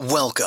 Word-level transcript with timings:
Welcome. 0.00 0.46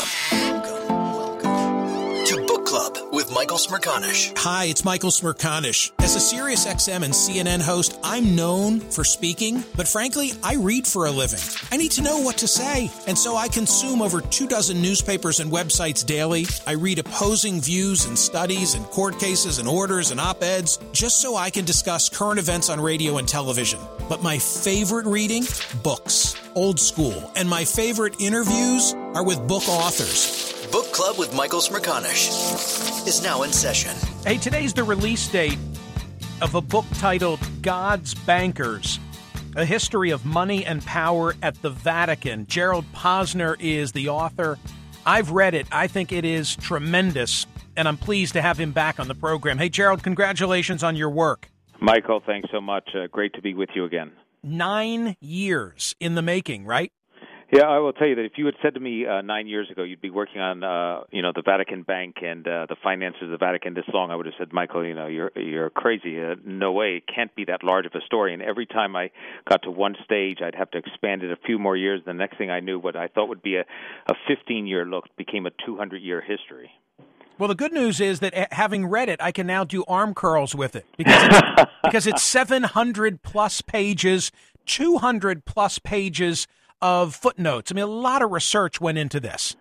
to 2.25 2.44
Book 2.47 2.66
Club 2.66 2.97
with 3.12 3.31
Michael 3.31 3.58
Smerconish. 3.58 4.36
Hi, 4.40 4.66
it's 4.66 4.84
Michael 4.84 5.12
Smerconish. 5.12 5.91
As 6.00 6.16
a 6.16 6.19
Sirius 6.19 6.66
XM 6.66 7.03
and 7.03 7.14
CNN 7.14 7.62
host, 7.62 8.00
I'm 8.03 8.36
known 8.36 8.80
for 8.80 9.03
speaking, 9.03 9.63
but 9.75 9.88
frankly, 9.88 10.31
I 10.42 10.56
read 10.56 10.88
for 10.88 11.06
a 11.06 11.12
living. 11.12 11.38
I 11.72 11.78
need 11.78 11.92
to 11.92 12.02
know 12.02 12.18
what 12.18 12.40
to 12.40 12.47
say, 12.47 12.90
and 13.06 13.16
so 13.16 13.36
I 13.36 13.47
consume 13.47 14.02
over 14.02 14.22
two 14.22 14.47
dozen 14.47 14.81
newspapers 14.81 15.40
and 15.40 15.52
websites 15.52 16.03
daily. 16.03 16.47
I 16.66 16.72
read 16.72 16.97
opposing 16.97 17.62
views 17.62 18.08
and 18.08 18.18
studies 18.18 18.74
and 18.74 18.84
court 18.86 19.19
cases 19.19 19.59
and 19.59 19.68
orders 19.68 20.09
and 20.09 20.19
op 20.19 20.42
eds 20.42 20.80
just 20.94 21.22
so 21.22 21.36
I 21.36 21.52
can 21.52 21.63
discuss 21.63 22.09
current 22.09 22.40
events 22.40 22.72
on 22.72 22.80
radio 22.80 23.19
and 23.19 23.28
television. 23.28 23.80
But 24.09 24.24
my 24.24 24.40
favorite 24.40 25.06
reading? 25.06 25.44
Books. 25.84 26.43
Old 26.56 26.80
school. 26.80 27.31
And 27.36 27.50
my 27.50 27.66
favorite 27.66 28.16
interviews 28.19 28.94
are 29.14 29.24
with 29.24 29.47
book 29.47 29.68
authors. 29.68 30.68
Book 30.72 30.91
Club 30.91 31.18
with 31.18 31.36
Michael 31.36 31.59
Smerconish 31.59 33.08
is 33.08 33.24
now 33.24 33.44
in 33.44 33.52
session. 33.52 33.91
Hey, 34.25 34.38
today's 34.38 34.74
the 34.74 34.84
release 34.84 35.28
date 35.28 35.58
of 36.42 36.56
a 36.56 36.62
book 36.62 36.86
titled 36.96 37.40
God's 37.62 38.13
Bankers 38.13 39.00
A 39.56 39.66
History 39.66 40.09
of 40.09 40.25
Money 40.25 40.66
and 40.66 40.84
Power 40.86 41.36
at 41.42 41.62
the 41.62 41.69
Vatican. 41.69 42.47
Gerald 42.47 42.86
Posner 42.94 43.56
is 43.59 43.92
the 43.92 44.09
author. 44.09 44.58
I've 45.06 45.31
read 45.31 45.53
it, 45.53 45.68
I 45.72 45.88
think 45.88 46.12
it 46.12 46.25
is 46.25 46.56
tremendous, 46.56 47.46
and 47.75 47.88
I'm 47.88 47.97
pleased 47.97 48.34
to 48.34 48.42
have 48.42 48.58
him 48.58 48.72
back 48.72 49.00
on 49.00 49.08
the 49.08 49.16
program. 49.16 49.58
Hey, 49.58 49.69
Gerald, 49.69 50.02
congratulations 50.02 50.84
on 50.84 50.96
your 50.96 51.09
work. 51.09 51.50
Michael, 51.80 52.22
thanks 52.25 52.50
so 52.52 52.62
much. 52.62 52.90
Uh, 52.96 53.08
great 53.08 53.34
to 53.34 53.42
be 53.42 53.53
with 53.53 53.69
you 53.75 53.86
again. 53.86 54.12
Nine 54.44 55.16
years 55.22 55.96
in 56.00 56.16
the 56.16 56.22
making, 56.22 56.66
right? 56.66 56.92
Yeah, 57.54 57.68
I 57.68 57.78
will 57.78 57.94
tell 57.94 58.08
you 58.08 58.16
that 58.16 58.26
if 58.26 58.31
you 58.36 58.48
had 58.48 58.56
said 58.64 58.74
to 58.74 58.80
me 58.80 59.06
uh, 59.06 59.22
nine 59.22 59.46
years 59.48 59.70
ago 59.70 59.84
you'd 59.84 60.02
be 60.02 60.09
working 60.09 60.42
on, 60.42 60.64
uh, 60.64 61.04
you 61.12 61.22
know, 61.22 61.31
the 61.36 61.44
Vatican 61.44 61.84
Bank 61.84 62.16
and 62.24 62.48
uh, 62.48 62.66
the 62.68 62.76
finances 62.81 63.22
of 63.22 63.30
the 63.30 63.38
Vatican 63.38 63.76
this 63.76 63.86
long, 63.94 64.09
I 64.09 64.16
would 64.16 64.26
have 64.26 64.34
said, 64.40 64.52
Michael, 64.52 64.84
you 64.84 64.96
know, 64.96 65.06
you're 65.06 65.31
you're 65.36 65.70
crazy. 65.70 66.20
Uh, 66.20 66.34
no 66.44 66.72
way, 66.72 66.96
it 66.96 67.04
can't 67.14 67.34
be 67.36 67.46
that 67.46 67.64
large 67.64 67.86
of 67.86 67.92
a 67.94 68.02
story. 68.08 68.34
And 68.34 68.42
every 68.42 68.66
time 68.66 68.96
I 68.96 69.12
got 69.48 69.62
to 69.64 69.72
one 69.72 69.96
stage, 70.04 70.40
I'd 70.42 70.56
have 70.56 70.72
to 70.72 70.80
expand 70.80 71.22
it 71.22 71.31
a 71.31 71.38
few 71.46 71.60
more 71.60 71.78
years. 71.78 72.02
The 72.06 72.14
next 72.14 72.40
thing 72.40 72.50
I 72.50 72.60
knew, 72.60 72.80
what 72.80 72.96
I 72.96 73.08
thought 73.08 73.30
would 73.30 73.44
be 73.44 73.58
a, 73.58 73.66
a 74.08 74.14
15 74.28 74.66
year 74.66 74.84
look 74.84 75.06
became 75.16 75.46
a 75.46 75.52
200 75.64 76.02
year 76.02 76.22
history. 76.22 76.72
Well, 77.40 77.48
the 77.48 77.56
good 77.56 77.74
news 77.74 78.00
is 78.00 78.20
that 78.20 78.34
eh, 78.36 78.48
having 78.52 78.86
read 78.86 79.10
it, 79.10 79.22
I 79.22 79.32
can 79.32 79.48
now 79.48 79.64
do 79.64 79.84
arm 79.88 80.14
curls 80.14 80.54
with 80.54 80.76
it 80.76 80.86
because 80.98 81.24
it's, 81.24 81.72
because 81.84 82.08
it's 82.08 82.24
700 82.24 83.24
plus 83.24 83.62
pages, 83.62 84.32
200 84.66 85.46
plus 85.46 85.80
pages 85.80 86.48
of 86.82 87.16
footnotes. 87.16 87.72
I 87.72 87.76
mean, 87.76 87.84
a 87.84 87.88
lot 87.88 88.22
of 88.22 88.32
research 88.32 88.80
went 88.80 88.98
into 88.98 89.20
this. 89.20 89.56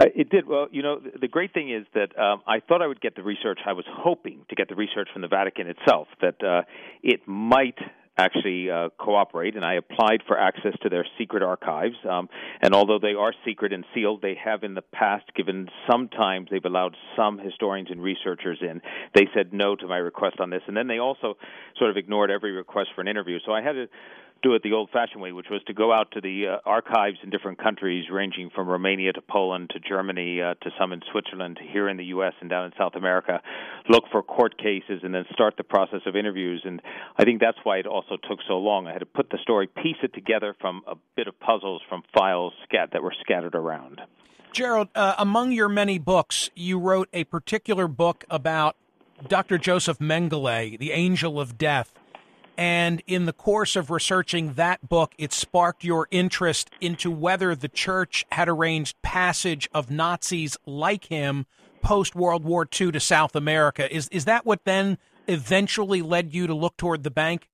Uh, 0.00 0.06
it 0.14 0.30
did. 0.30 0.46
Well, 0.46 0.68
you 0.70 0.82
know, 0.82 1.00
the 1.20 1.28
great 1.28 1.52
thing 1.52 1.70
is 1.70 1.86
that 1.94 2.18
um, 2.18 2.40
I 2.46 2.60
thought 2.60 2.80
I 2.80 2.86
would 2.86 3.00
get 3.00 3.14
the 3.14 3.22
research. 3.22 3.58
I 3.66 3.74
was 3.74 3.84
hoping 3.88 4.40
to 4.48 4.54
get 4.54 4.68
the 4.68 4.74
research 4.74 5.08
from 5.12 5.20
the 5.20 5.28
Vatican 5.28 5.66
itself, 5.66 6.08
that 6.22 6.42
uh, 6.42 6.62
it 7.02 7.20
might 7.26 7.76
actually 8.16 8.70
uh, 8.70 8.90
cooperate, 8.98 9.56
and 9.56 9.64
I 9.64 9.74
applied 9.74 10.22
for 10.26 10.38
access 10.38 10.74
to 10.82 10.88
their 10.88 11.06
secret 11.18 11.42
archives. 11.42 11.96
Um, 12.08 12.28
and 12.60 12.74
although 12.74 12.98
they 12.98 13.14
are 13.14 13.32
secret 13.44 13.72
and 13.72 13.84
sealed, 13.94 14.20
they 14.20 14.36
have 14.42 14.64
in 14.64 14.74
the 14.74 14.82
past 14.82 15.24
given 15.34 15.68
sometimes 15.90 16.48
they've 16.50 16.64
allowed 16.64 16.96
some 17.16 17.38
historians 17.38 17.88
and 17.90 18.02
researchers 18.02 18.58
in. 18.60 18.82
They 19.14 19.28
said 19.34 19.52
no 19.52 19.76
to 19.76 19.86
my 19.86 19.96
request 19.96 20.40
on 20.40 20.50
this, 20.50 20.62
and 20.66 20.76
then 20.76 20.88
they 20.88 20.98
also 20.98 21.36
sort 21.78 21.90
of 21.90 21.96
ignored 21.96 22.30
every 22.30 22.52
request 22.52 22.90
for 22.94 23.00
an 23.00 23.08
interview. 23.08 23.38
So 23.46 23.52
I 23.52 23.62
had 23.62 23.72
to 23.72 23.86
do 24.42 24.54
it 24.54 24.62
the 24.62 24.72
old-fashioned 24.72 25.22
way, 25.22 25.32
which 25.32 25.46
was 25.50 25.62
to 25.66 25.74
go 25.74 25.92
out 25.92 26.10
to 26.12 26.20
the 26.20 26.46
uh, 26.48 26.68
archives 26.68 27.18
in 27.22 27.30
different 27.30 27.62
countries, 27.62 28.06
ranging 28.10 28.50
from 28.54 28.68
Romania 28.68 29.12
to 29.12 29.20
Poland 29.22 29.70
to 29.70 29.80
Germany 29.80 30.40
uh, 30.40 30.54
to 30.62 30.70
some 30.78 30.92
in 30.92 31.00
Switzerland, 31.10 31.58
here 31.72 31.88
in 31.88 31.96
the 31.96 32.06
U.S. 32.06 32.32
and 32.40 32.50
down 32.50 32.66
in 32.66 32.72
South 32.76 32.94
America, 32.96 33.40
look 33.88 34.04
for 34.10 34.22
court 34.22 34.58
cases, 34.58 35.00
and 35.02 35.14
then 35.14 35.24
start 35.32 35.54
the 35.56 35.64
process 35.64 36.00
of 36.06 36.16
interviews. 36.16 36.62
And 36.64 36.82
I 37.16 37.24
think 37.24 37.40
that's 37.40 37.58
why 37.62 37.78
it 37.78 37.86
also 37.86 38.16
took 38.28 38.40
so 38.46 38.54
long. 38.54 38.86
I 38.86 38.92
had 38.92 39.00
to 39.00 39.06
put 39.06 39.30
the 39.30 39.38
story, 39.42 39.66
piece 39.66 39.96
it 40.02 40.12
together 40.14 40.54
from 40.60 40.82
a 40.86 40.94
bit 41.16 41.28
of 41.28 41.38
puzzles 41.38 41.82
from 41.88 42.02
files 42.16 42.52
scat- 42.64 42.90
that 42.92 43.02
were 43.02 43.14
scattered 43.20 43.54
around. 43.54 44.00
Gerald, 44.52 44.88
uh, 44.94 45.14
among 45.18 45.52
your 45.52 45.68
many 45.68 45.98
books, 45.98 46.50
you 46.54 46.78
wrote 46.78 47.08
a 47.12 47.24
particular 47.24 47.88
book 47.88 48.24
about 48.28 48.76
Dr. 49.26 49.56
Joseph 49.56 49.98
Mengele, 49.98 50.78
the 50.78 50.92
Angel 50.92 51.40
of 51.40 51.56
Death. 51.56 51.94
And 52.56 53.02
in 53.06 53.26
the 53.26 53.32
course 53.32 53.76
of 53.76 53.90
researching 53.90 54.54
that 54.54 54.88
book, 54.88 55.14
it 55.18 55.32
sparked 55.32 55.84
your 55.84 56.06
interest 56.10 56.70
into 56.80 57.10
whether 57.10 57.54
the 57.54 57.68
church 57.68 58.24
had 58.32 58.48
arranged 58.48 59.00
passage 59.02 59.68
of 59.72 59.90
Nazis 59.90 60.56
like 60.66 61.06
him 61.06 61.46
post 61.82 62.14
World 62.14 62.44
War 62.44 62.68
II 62.80 62.92
to 62.92 63.00
South 63.00 63.34
America. 63.34 63.92
Is 63.94 64.08
is 64.08 64.24
that 64.26 64.46
what 64.46 64.64
then 64.64 64.98
eventually 65.26 66.02
led 66.02 66.34
you 66.34 66.46
to 66.46 66.54
look 66.54 66.76
toward 66.76 67.02
the 67.02 67.10
bank? 67.10 67.48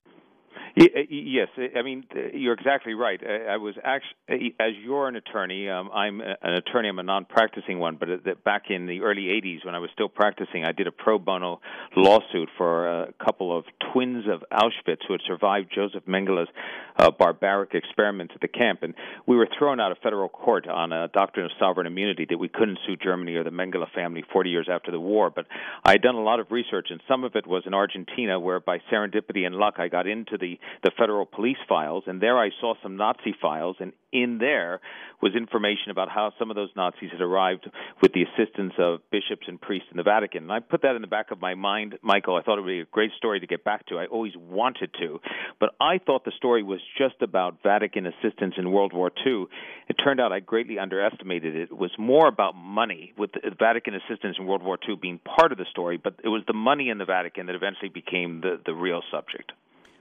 Uh, 0.78 0.84
yes, 1.08 1.48
uh, 1.58 1.78
I 1.78 1.82
mean 1.82 2.04
uh, 2.14 2.20
you're 2.32 2.54
exactly 2.54 2.94
right. 2.94 3.20
I 3.26 3.56
was 3.56 3.74
actually, 3.82 4.54
as 4.60 4.72
you're 4.82 5.08
an 5.08 5.16
attorney, 5.16 5.68
um, 5.68 5.90
I'm 5.92 6.20
an 6.20 6.54
attorney. 6.54 6.88
I'm 6.88 6.98
a 6.98 7.02
non-practicing 7.02 7.78
one, 7.78 7.98
but 7.98 8.44
back 8.44 8.64
in 8.70 8.86
the 8.86 9.00
early 9.00 9.26
'80s, 9.42 9.64
when 9.64 9.74
I 9.74 9.78
was 9.78 9.90
still 9.92 10.08
practicing, 10.08 10.64
I 10.64 10.72
did 10.72 10.86
a 10.86 10.92
pro 10.92 11.18
bono 11.18 11.60
lawsuit 11.96 12.48
for 12.56 12.86
a 12.86 13.12
couple 13.24 13.56
of 13.56 13.64
twins 13.92 14.26
of 14.30 14.44
Auschwitz 14.52 15.00
who 15.06 15.14
had 15.14 15.20
survived 15.26 15.72
Joseph 15.74 16.04
Mengele's 16.06 16.48
uh, 16.96 17.10
barbaric 17.10 17.74
experiments 17.74 18.34
at 18.34 18.40
the 18.40 18.48
camp, 18.48 18.82
and 18.82 18.94
we 19.26 19.36
were 19.36 19.48
thrown 19.58 19.80
out 19.80 19.90
of 19.90 19.98
federal 19.98 20.28
court 20.28 20.68
on 20.68 20.92
a 20.92 21.08
doctrine 21.08 21.46
of 21.46 21.52
sovereign 21.58 21.86
immunity 21.86 22.26
that 22.28 22.38
we 22.38 22.48
couldn't 22.48 22.78
sue 22.86 22.96
Germany 22.96 23.34
or 23.34 23.42
the 23.42 23.50
Mengele 23.50 23.90
family 23.94 24.22
40 24.32 24.50
years 24.50 24.68
after 24.70 24.90
the 24.90 25.00
war. 25.00 25.30
But 25.30 25.46
I 25.84 25.92
had 25.92 26.02
done 26.02 26.14
a 26.14 26.22
lot 26.22 26.38
of 26.38 26.52
research, 26.52 26.88
and 26.90 27.00
some 27.08 27.24
of 27.24 27.34
it 27.34 27.46
was 27.46 27.64
in 27.66 27.74
Argentina, 27.74 28.38
where 28.38 28.60
by 28.60 28.78
serendipity 28.92 29.44
and 29.44 29.56
luck, 29.56 29.74
I 29.78 29.88
got 29.88 30.06
into 30.06 30.36
the 30.38 30.58
the 30.82 30.90
federal 30.96 31.26
police 31.26 31.58
files, 31.68 32.04
and 32.06 32.20
there 32.20 32.38
I 32.38 32.50
saw 32.60 32.74
some 32.82 32.96
Nazi 32.96 33.34
files, 33.40 33.76
and 33.80 33.92
in 34.12 34.38
there 34.38 34.80
was 35.20 35.34
information 35.34 35.90
about 35.90 36.08
how 36.08 36.32
some 36.38 36.50
of 36.50 36.56
those 36.56 36.70
Nazis 36.76 37.10
had 37.10 37.20
arrived 37.20 37.68
with 38.00 38.12
the 38.12 38.22
assistance 38.22 38.72
of 38.78 39.00
bishops 39.10 39.46
and 39.48 39.60
priests 39.60 39.88
in 39.90 39.96
the 39.96 40.02
Vatican. 40.02 40.44
And 40.44 40.52
I 40.52 40.60
put 40.60 40.82
that 40.82 40.94
in 40.94 41.02
the 41.02 41.08
back 41.08 41.30
of 41.30 41.40
my 41.40 41.54
mind, 41.54 41.98
Michael. 42.02 42.36
I 42.36 42.42
thought 42.42 42.58
it 42.58 42.62
would 42.62 42.70
be 42.70 42.80
a 42.80 42.86
great 42.86 43.10
story 43.16 43.40
to 43.40 43.46
get 43.46 43.64
back 43.64 43.86
to. 43.86 43.98
I 43.98 44.06
always 44.06 44.34
wanted 44.36 44.90
to, 45.00 45.20
but 45.58 45.74
I 45.80 45.98
thought 45.98 46.24
the 46.24 46.32
story 46.36 46.62
was 46.62 46.80
just 46.96 47.16
about 47.20 47.62
Vatican 47.62 48.06
assistance 48.06 48.54
in 48.56 48.70
World 48.70 48.92
War 48.92 49.10
II. 49.26 49.46
It 49.88 49.94
turned 49.94 50.20
out 50.20 50.32
I 50.32 50.40
greatly 50.40 50.78
underestimated 50.78 51.54
it. 51.56 51.62
It 51.62 51.76
was 51.76 51.90
more 51.98 52.28
about 52.28 52.54
money, 52.54 53.12
with 53.18 53.30
Vatican 53.58 53.94
assistance 53.94 54.36
in 54.38 54.46
World 54.46 54.62
War 54.62 54.78
II 54.88 54.96
being 54.96 55.18
part 55.18 55.52
of 55.52 55.58
the 55.58 55.66
story, 55.70 55.96
but 55.96 56.14
it 56.22 56.28
was 56.28 56.42
the 56.46 56.52
money 56.52 56.88
in 56.88 56.98
the 56.98 57.04
Vatican 57.04 57.46
that 57.46 57.54
eventually 57.54 57.88
became 57.88 58.40
the, 58.40 58.60
the 58.64 58.74
real 58.74 59.02
subject. 59.10 59.52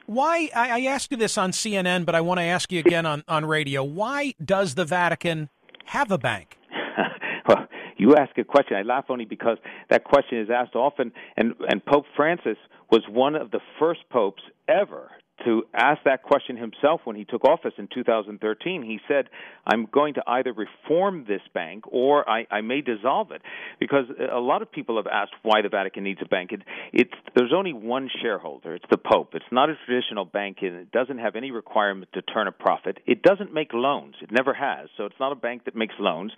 Why, 0.07 0.49
I, 0.55 0.69
I 0.69 0.79
asked 0.85 1.11
you 1.11 1.17
this 1.17 1.37
on 1.37 1.51
CNN, 1.51 2.05
but 2.05 2.15
I 2.15 2.21
want 2.21 2.39
to 2.39 2.43
ask 2.43 2.71
you 2.71 2.79
again 2.79 3.05
on, 3.05 3.25
on 3.27 3.45
radio. 3.45 3.83
Why 3.83 4.33
does 4.43 4.75
the 4.75 4.85
Vatican 4.85 5.49
have 5.83 6.11
a 6.11 6.17
bank? 6.17 6.57
well, 7.47 7.67
you 7.97 8.15
ask 8.15 8.37
a 8.37 8.45
question. 8.45 8.77
I 8.77 8.83
laugh 8.83 9.05
only 9.09 9.25
because 9.25 9.57
that 9.89 10.05
question 10.05 10.39
is 10.39 10.49
asked 10.49 10.75
often, 10.75 11.11
and, 11.35 11.55
and 11.67 11.85
Pope 11.85 12.05
Francis 12.15 12.55
was 12.89 13.03
one 13.09 13.35
of 13.35 13.51
the 13.51 13.59
first 13.79 13.99
popes 14.09 14.43
ever 14.69 15.11
to 15.45 15.63
ask 15.73 15.99
that 16.05 16.23
question 16.23 16.57
himself 16.57 17.01
when 17.03 17.15
he 17.15 17.25
took 17.25 17.45
office 17.45 17.73
in 17.77 17.87
2013. 17.93 18.83
He 18.83 18.99
said, 19.07 19.29
I'm 19.65 19.85
going 19.85 20.15
to 20.15 20.23
either 20.25 20.53
reform 20.53 21.25
this 21.27 21.41
bank 21.53 21.83
or 21.87 22.27
I, 22.29 22.47
I 22.49 22.61
may 22.61 22.81
dissolve 22.81 23.31
it. 23.31 23.41
Because 23.79 24.05
a 24.31 24.39
lot 24.39 24.61
of 24.61 24.71
people 24.71 24.97
have 24.97 25.07
asked 25.07 25.33
why 25.43 25.61
the 25.61 25.69
Vatican 25.69 26.03
needs 26.03 26.19
a 26.23 26.27
bank. 26.27 26.51
It, 26.51 26.61
it's, 26.93 27.13
there's 27.35 27.53
only 27.55 27.73
one 27.73 28.09
shareholder, 28.21 28.75
it's 28.75 28.85
the 28.89 28.97
Pope. 28.97 29.33
It's 29.33 29.45
not 29.51 29.69
a 29.69 29.75
traditional 29.85 30.25
bank, 30.25 30.57
and 30.61 30.75
it 30.75 30.91
doesn't 30.91 31.19
have 31.19 31.35
any 31.35 31.51
requirement 31.51 32.11
to 32.13 32.21
turn 32.21 32.47
a 32.47 32.51
profit. 32.51 32.97
It 33.05 33.21
doesn't 33.21 33.53
make 33.53 33.73
loans, 33.73 34.15
it 34.21 34.31
never 34.31 34.53
has. 34.53 34.89
So 34.97 35.05
it's 35.05 35.19
not 35.19 35.31
a 35.31 35.35
bank 35.35 35.65
that 35.65 35.75
makes 35.75 35.95
loans. 35.99 36.31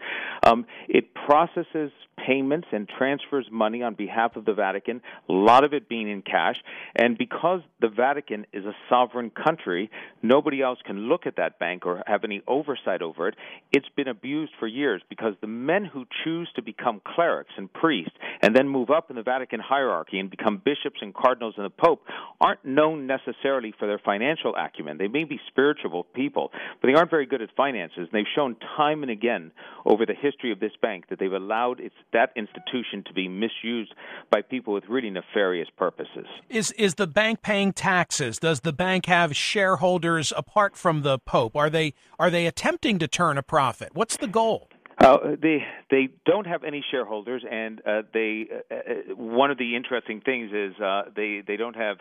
Um, 0.45 0.66
it 0.88 1.13
processes 1.13 1.92
payments 2.25 2.68
and 2.72 2.88
transfers 2.88 3.48
money 3.52 3.81
on 3.81 3.95
behalf 3.95 4.36
of 4.36 4.45
the 4.45 4.54
Vatican, 4.54 5.02
a 5.28 5.34
lot 5.34 5.63
of 5.63 5.74
it 5.74 5.88
being 5.88 6.10
in 6.10 6.22
cash. 6.22 6.56
And 6.95 7.18
because 7.18 7.62
the 7.81 7.88
Vatican 7.88 8.45
is 8.54 8.66
a 8.66 8.74
sovereign 8.90 9.30
country, 9.32 9.90
nobody 10.22 10.62
else 10.62 10.80
can 10.86 11.10
look 11.10 11.26
at 11.26 11.36
that 11.38 11.60
bank 11.60 11.86
or 11.86 12.04
have 12.08 12.24
any 12.24 12.42
oversight 12.48 13.02
over 13.02 13.28
it. 13.28 13.36
It's 13.72 13.88
been 13.96 14.08
abused 14.08 14.54
for 14.60 14.68
years 14.68 15.02
because 15.10 15.34
the 15.42 15.48
men 15.48 15.86
who 15.86 16.06
choose 16.24 16.50
to 16.56 16.62
become 16.62 17.02
clerics 17.06 17.52
and 17.58 17.72
priests 17.72 18.16
and 18.42 18.56
then 18.56 18.68
move 18.68 18.90
up 18.90 19.10
in 19.10 19.16
the 19.16 19.24
Vatican 19.24 19.60
hierarchy 19.60 20.20
and 20.20 20.30
become 20.30 20.62
bishops 20.64 21.00
and 21.02 21.14
cardinals 21.14 21.56
and 21.58 21.66
the 21.66 21.70
Pope 21.70 22.02
aren't 22.42 22.64
known 22.66 23.08
necessarily 23.08 23.74
for 23.78 23.88
their 23.88 24.00
financial 24.00 24.56
acumen. 24.56 24.98
They 24.98 25.08
may 25.08 25.24
be 25.24 25.40
spiritual 25.48 26.04
people, 26.14 26.52
but 26.82 26.88
they 26.88 26.94
aren't 26.94 27.10
very 27.10 27.26
good 27.26 27.42
at 27.42 27.50
finances. 27.56 28.00
And 28.00 28.10
they've 28.12 28.34
shown 28.36 28.56
time 28.78 29.04
and 29.04 29.12
again 29.12 29.52
over 29.86 30.06
the 30.06 30.14
history 30.14 30.52
of 30.52 30.60
this 30.60 30.72
bank 30.82 31.06
that 31.10 31.20
they've 31.20 31.32
allowed 31.32 31.80
its, 31.80 31.96
that 32.14 32.32
institution 32.36 33.04
to 33.08 33.14
be 33.14 33.28
misused 33.28 33.94
by 34.32 34.42
people 34.42 34.74
with 34.74 34.84
really 34.90 35.10
nefarious 35.10 35.68
purposes. 35.78 36.26
Is 36.50 36.72
is 36.72 36.96
the 36.96 37.08
bank 37.08 37.42
paying 37.42 37.74
taxes? 37.74 38.40
Does 38.40 38.62
the 38.62 38.74
bank 38.80 39.08
have 39.08 39.36
shareholders 39.36 40.31
apart 40.38 40.78
from 40.78 41.02
the 41.02 41.20
Pope? 41.20 41.54
Are 41.54 41.70
they 41.70 41.94
are 42.18 42.30
they 42.30 42.48
attempting 42.48 42.98
to 43.00 43.10
turn 43.10 43.38
a 43.38 43.44
profit? 43.44 43.90
What's 43.94 44.16
the 44.16 44.26
goal? 44.26 44.70
Uh, 45.01 45.36
they 45.42 45.60
they 45.90 46.10
don't 46.25 46.46
have 46.46 46.66
any 46.66 46.84
shareholders, 46.92 47.44
and 47.50 47.80
uh, 47.88 48.01
they 48.13 48.48
uh, 48.69 48.75
uh, 48.75 49.16
one 49.16 49.50
of 49.50 49.57
the 49.57 49.78
interesting 49.78 50.19
things 50.19 50.51
is 50.54 50.78
uh, 50.81 51.04
they 51.16 51.42
they 51.48 51.56
don't 51.56 51.78
have 51.78 51.98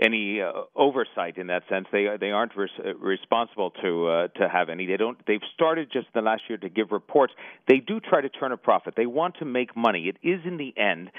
any 0.00 0.40
uh, 0.40 0.50
oversight 0.74 1.36
in 1.36 1.46
that 1.46 1.62
sense. 1.68 1.86
They 1.92 2.08
they 2.18 2.32
aren't 2.32 2.56
res- 2.56 2.70
responsible 2.98 3.70
to 3.82 4.26
to 4.34 4.48
have 4.48 4.68
any. 4.68 4.86
They 4.86 4.96
don't. 4.96 5.16
They've 5.28 5.40
started 5.54 5.92
just 5.92 6.08
the 6.12 6.22
last 6.22 6.42
year 6.48 6.58
to 6.58 6.68
give 6.68 6.90
reports. 6.90 7.32
They 7.68 7.76
do 7.76 8.00
try 8.00 8.20
to 8.20 8.28
turn 8.28 8.50
a 8.50 8.56
profit. 8.56 8.94
They 8.96 9.06
want 9.06 9.36
to 9.38 9.44
make 9.44 9.76
money. 9.76 10.08
It 10.08 10.16
is 10.26 10.40
in 10.44 10.56
the 10.56 10.74
end. 10.76 11.10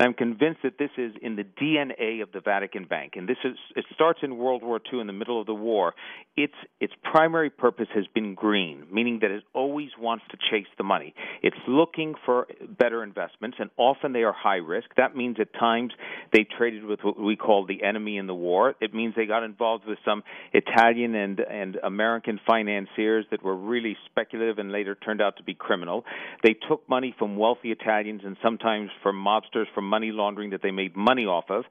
And 0.00 0.08
I'm 0.08 0.14
convinced 0.14 0.60
that 0.64 0.76
this 0.76 0.90
is 0.96 1.12
in 1.22 1.36
the 1.36 1.44
DNA 1.44 2.20
of 2.22 2.32
the 2.32 2.40
Vatican 2.40 2.86
Bank, 2.86 3.12
and 3.14 3.28
this 3.28 3.36
is 3.44 3.56
it 3.76 3.84
starts 3.94 4.20
in 4.22 4.38
World 4.38 4.64
War 4.64 4.80
II 4.92 5.00
in 5.00 5.06
the 5.06 5.12
middle 5.12 5.40
of 5.40 5.46
the 5.46 5.54
war. 5.54 5.94
Its 6.36 6.54
its 6.80 6.94
primary 7.04 7.50
purpose 7.50 7.88
has 7.94 8.06
been 8.12 8.34
green, 8.34 8.86
meaning 8.90 9.20
that 9.20 9.30
it 9.30 9.44
always 9.54 9.90
wants 9.96 10.24
to 10.30 10.38
chase 10.50 10.66
the 10.80 10.84
money. 10.84 11.14
It's 11.42 11.58
looking 11.68 12.14
for 12.24 12.46
better 12.78 13.02
investments, 13.04 13.58
and 13.60 13.68
often 13.76 14.14
they 14.14 14.22
are 14.22 14.32
high 14.32 14.56
risk. 14.56 14.86
That 14.96 15.14
means 15.14 15.36
at 15.38 15.52
times 15.52 15.92
they 16.32 16.46
traded 16.56 16.84
with 16.84 17.00
what 17.02 17.20
we 17.20 17.36
call 17.36 17.66
the 17.66 17.82
enemy 17.82 18.16
in 18.16 18.26
the 18.26 18.34
war. 18.34 18.76
It 18.80 18.94
means 18.94 19.14
they 19.14 19.26
got 19.26 19.42
involved 19.42 19.84
with 19.86 19.98
some 20.06 20.22
Italian 20.54 21.14
and 21.14 21.38
and 21.40 21.76
American 21.84 22.40
financiers 22.46 23.26
that 23.30 23.42
were 23.42 23.54
really 23.54 23.94
speculative 24.06 24.58
and 24.58 24.72
later 24.72 24.94
turned 24.94 25.20
out 25.20 25.36
to 25.36 25.42
be 25.42 25.52
criminal. 25.52 26.06
They 26.42 26.54
took 26.54 26.88
money 26.88 27.14
from 27.18 27.36
wealthy 27.36 27.72
Italians 27.72 28.22
and 28.24 28.38
sometimes 28.42 28.88
from 29.02 29.22
mobsters 29.22 29.66
for 29.74 29.82
money 29.82 30.12
laundering 30.12 30.50
that 30.50 30.62
they 30.62 30.70
made 30.70 30.96
money 30.96 31.26
off 31.26 31.50
of, 31.50 31.64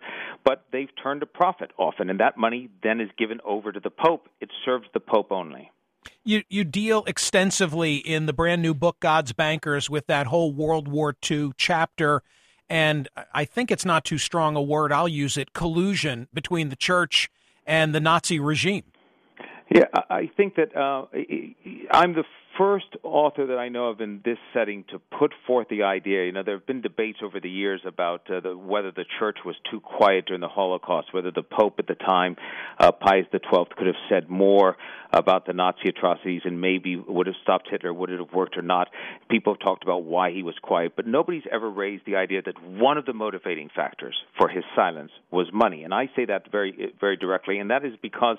but 0.45 0.65
they've 0.71 0.89
turned 1.01 1.23
a 1.23 1.25
profit 1.25 1.71
often, 1.79 2.11
and 2.11 2.19
that 2.19 2.37
money 2.37 2.69
then 2.83 3.01
is 3.01 3.09
given 3.17 3.39
over 3.43 3.71
to 3.71 3.79
the 3.79 3.89
Pope. 3.89 4.29
It 4.39 4.51
serves 4.65 4.85
the 4.93 4.99
Pope 4.99 5.31
only. 5.31 5.71
You 6.23 6.43
you 6.49 6.63
deal 6.63 7.03
extensively 7.05 7.95
in 7.95 8.25
the 8.25 8.33
brand 8.33 8.61
new 8.61 8.73
book 8.73 8.97
God's 8.99 9.33
Bankers 9.33 9.89
with 9.89 10.07
that 10.07 10.27
whole 10.27 10.51
World 10.51 10.87
War 10.87 11.15
II 11.29 11.51
chapter 11.57 12.21
and 12.69 13.09
I 13.33 13.45
think 13.45 13.71
it's 13.71 13.85
not 13.85 14.05
too 14.05 14.19
strong 14.19 14.55
a 14.55 14.61
word. 14.61 14.91
I'll 14.91 15.07
use 15.07 15.37
it 15.37 15.53
collusion 15.53 16.27
between 16.33 16.69
the 16.69 16.75
church 16.75 17.29
and 17.65 17.95
the 17.95 17.99
Nazi 17.99 18.39
regime. 18.39 18.83
Yeah, 19.73 19.85
I 20.09 20.29
think 20.37 20.55
that 20.55 20.75
uh, 20.75 21.05
I'm 21.91 22.13
the 22.13 22.23
first 22.59 22.87
author 23.03 23.47
that 23.47 23.57
I 23.57 23.69
know 23.69 23.87
of 23.87 24.01
in 24.01 24.19
this 24.25 24.37
setting 24.53 24.83
to 24.91 24.99
put 25.17 25.33
forth 25.47 25.69
the 25.69 25.83
idea. 25.83 26.25
You 26.25 26.33
know, 26.33 26.43
there 26.43 26.57
have 26.57 26.67
been 26.67 26.81
debates 26.81 27.19
over 27.23 27.39
the 27.39 27.49
years 27.49 27.81
about 27.85 28.29
uh, 28.29 28.41
the, 28.41 28.57
whether 28.57 28.91
the 28.91 29.05
church 29.17 29.37
was 29.45 29.55
too 29.71 29.79
quiet 29.79 30.25
during 30.25 30.41
the 30.41 30.49
Holocaust, 30.49 31.13
whether 31.13 31.31
the 31.31 31.41
Pope 31.41 31.75
at 31.79 31.87
the 31.87 31.95
time, 31.95 32.35
uh, 32.77 32.91
Pius 32.91 33.27
XII, 33.31 33.63
could 33.77 33.87
have 33.87 33.95
said 34.09 34.29
more 34.29 34.75
about 35.13 35.45
the 35.45 35.53
Nazi 35.53 35.87
atrocities 35.87 36.41
and 36.43 36.59
maybe 36.59 36.97
would 36.97 37.27
have 37.27 37.37
stopped 37.41 37.69
Hitler, 37.71 37.93
would 37.93 38.09
it 38.09 38.19
have 38.19 38.33
worked 38.33 38.57
or 38.57 38.61
not. 38.61 38.89
People 39.29 39.53
have 39.53 39.61
talked 39.61 39.83
about 39.83 40.03
why 40.03 40.31
he 40.31 40.43
was 40.43 40.55
quiet, 40.61 40.97
but 40.97 41.07
nobody's 41.07 41.47
ever 41.49 41.69
raised 41.69 42.05
the 42.05 42.17
idea 42.17 42.41
that 42.41 42.61
one 42.61 42.97
of 42.97 43.05
the 43.05 43.13
motivating 43.13 43.69
factors 43.73 44.15
for 44.37 44.49
his 44.49 44.65
silence 44.75 45.11
was 45.31 45.47
money. 45.53 45.83
And 45.85 45.93
I 45.93 46.09
say 46.13 46.25
that 46.25 46.51
very, 46.51 46.93
very 46.99 47.15
directly, 47.15 47.59
and 47.59 47.71
that 47.71 47.85
is 47.85 47.93
because 48.01 48.37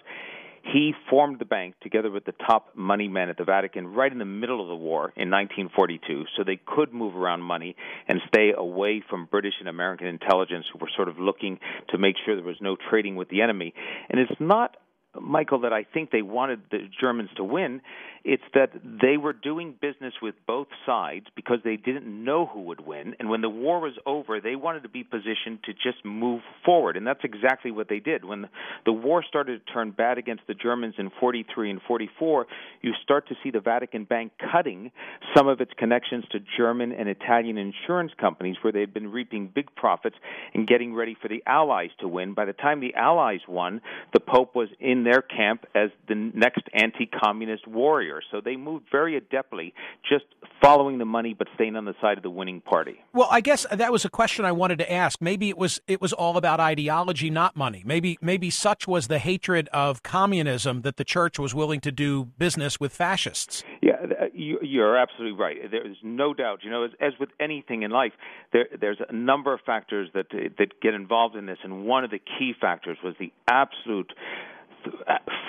he 0.62 0.92
formed 1.08 1.38
the 1.38 1.44
bank 1.44 1.74
together 1.80 2.10
with 2.10 2.24
the 2.24 2.32
top 2.32 2.68
money 2.74 3.08
men 3.08 3.28
at 3.28 3.36
the 3.36 3.44
Vatican 3.44 3.88
right 3.88 4.12
in 4.12 4.18
the 4.18 4.24
middle 4.24 4.60
of 4.60 4.68
the 4.68 4.76
war 4.76 5.12
in 5.16 5.30
1942, 5.30 6.24
so 6.36 6.44
they 6.44 6.60
could 6.64 6.92
move 6.92 7.16
around 7.16 7.40
money 7.40 7.76
and 8.08 8.20
stay 8.28 8.52
away 8.56 9.02
from 9.08 9.26
British 9.26 9.54
and 9.60 9.68
American 9.68 10.06
intelligence 10.06 10.66
who 10.72 10.78
were 10.78 10.90
sort 10.94 11.08
of 11.08 11.18
looking 11.18 11.58
to 11.88 11.98
make 11.98 12.16
sure 12.24 12.34
there 12.34 12.44
was 12.44 12.60
no 12.60 12.76
trading 12.88 13.16
with 13.16 13.28
the 13.28 13.42
enemy. 13.42 13.74
And 14.08 14.20
it's 14.20 14.40
not 14.40 14.76
Michael, 15.18 15.62
that 15.62 15.72
I 15.72 15.82
think 15.82 16.12
they 16.12 16.22
wanted 16.22 16.60
the 16.70 16.88
Germans 17.00 17.30
to 17.36 17.42
win. 17.42 17.80
It's 18.24 18.42
that 18.54 18.72
they 18.84 19.16
were 19.16 19.32
doing 19.32 19.74
business 19.80 20.14
with 20.20 20.34
both 20.46 20.68
sides 20.84 21.26
because 21.34 21.58
they 21.64 21.76
didn't 21.76 22.06
know 22.24 22.46
who 22.46 22.62
would 22.62 22.80
win. 22.80 23.14
And 23.18 23.30
when 23.30 23.40
the 23.40 23.48
war 23.48 23.80
was 23.80 23.94
over, 24.04 24.40
they 24.40 24.56
wanted 24.56 24.82
to 24.82 24.88
be 24.88 25.04
positioned 25.04 25.62
to 25.64 25.72
just 25.72 26.04
move 26.04 26.42
forward. 26.64 26.96
And 26.96 27.06
that's 27.06 27.24
exactly 27.24 27.70
what 27.70 27.88
they 27.88 27.98
did. 27.98 28.24
When 28.24 28.48
the 28.84 28.92
war 28.92 29.24
started 29.26 29.64
to 29.64 29.72
turn 29.72 29.92
bad 29.92 30.18
against 30.18 30.46
the 30.46 30.54
Germans 30.54 30.96
in 30.98 31.10
43 31.18 31.70
and 31.70 31.80
44, 31.86 32.46
you 32.82 32.92
start 33.02 33.28
to 33.28 33.36
see 33.42 33.50
the 33.50 33.60
Vatican 33.60 34.04
Bank 34.04 34.32
cutting 34.52 34.90
some 35.34 35.48
of 35.48 35.60
its 35.60 35.72
connections 35.78 36.24
to 36.32 36.40
German 36.58 36.92
and 36.92 37.08
Italian 37.08 37.56
insurance 37.56 38.12
companies 38.20 38.56
where 38.62 38.72
they 38.72 38.80
had 38.80 38.92
been 38.92 39.10
reaping 39.10 39.48
big 39.48 39.74
profits 39.74 40.16
and 40.52 40.66
getting 40.66 40.94
ready 40.94 41.16
for 41.20 41.28
the 41.28 41.42
Allies 41.46 41.90
to 42.00 42.08
win. 42.08 42.34
By 42.34 42.44
the 42.44 42.52
time 42.52 42.80
the 42.80 42.94
Allies 42.94 43.40
won, 43.48 43.80
the 44.12 44.20
Pope 44.20 44.54
was 44.54 44.68
in 44.78 45.04
their 45.04 45.22
camp 45.22 45.66
as 45.74 45.90
the 46.08 46.14
next 46.14 46.64
anti-communist 46.74 47.66
warrior. 47.66 48.09
So 48.30 48.40
they 48.40 48.56
moved 48.56 48.86
very 48.90 49.20
adeptly, 49.20 49.72
just 50.08 50.24
following 50.60 50.98
the 50.98 51.04
money 51.04 51.34
but 51.34 51.48
staying 51.54 51.76
on 51.76 51.84
the 51.84 51.94
side 52.00 52.16
of 52.16 52.22
the 52.22 52.30
winning 52.30 52.60
party. 52.60 53.00
Well, 53.12 53.28
I 53.30 53.40
guess 53.40 53.66
that 53.70 53.92
was 53.92 54.04
a 54.04 54.10
question 54.10 54.44
I 54.44 54.52
wanted 54.52 54.78
to 54.78 54.92
ask. 54.92 55.20
Maybe 55.20 55.48
it 55.48 55.58
was 55.58 55.80
it 55.86 56.00
was 56.00 56.12
all 56.12 56.36
about 56.36 56.60
ideology, 56.60 57.30
not 57.30 57.56
money. 57.56 57.82
Maybe 57.84 58.18
maybe 58.20 58.50
such 58.50 58.88
was 58.88 59.08
the 59.08 59.18
hatred 59.18 59.68
of 59.72 60.02
communism 60.02 60.82
that 60.82 60.96
the 60.96 61.04
church 61.04 61.38
was 61.38 61.54
willing 61.54 61.80
to 61.80 61.92
do 61.92 62.26
business 62.38 62.80
with 62.80 62.92
fascists. 62.92 63.62
Yeah, 63.80 63.92
uh, 64.02 64.26
you, 64.34 64.82
are 64.82 64.96
absolutely 64.96 65.38
right. 65.38 65.70
There 65.70 65.86
is 65.86 65.96
no 66.02 66.34
doubt. 66.34 66.60
You 66.62 66.70
know, 66.70 66.84
as, 66.84 66.90
as 67.00 67.12
with 67.18 67.30
anything 67.38 67.82
in 67.82 67.90
life, 67.90 68.12
there, 68.52 68.66
there's 68.80 68.98
a 69.06 69.12
number 69.12 69.52
of 69.52 69.60
factors 69.64 70.08
that 70.14 70.26
that 70.30 70.80
get 70.80 70.94
involved 70.94 71.36
in 71.36 71.46
this, 71.46 71.58
and 71.62 71.84
one 71.84 72.04
of 72.04 72.10
the 72.10 72.18
key 72.18 72.52
factors 72.58 72.98
was 73.02 73.14
the 73.18 73.32
absolute 73.48 74.12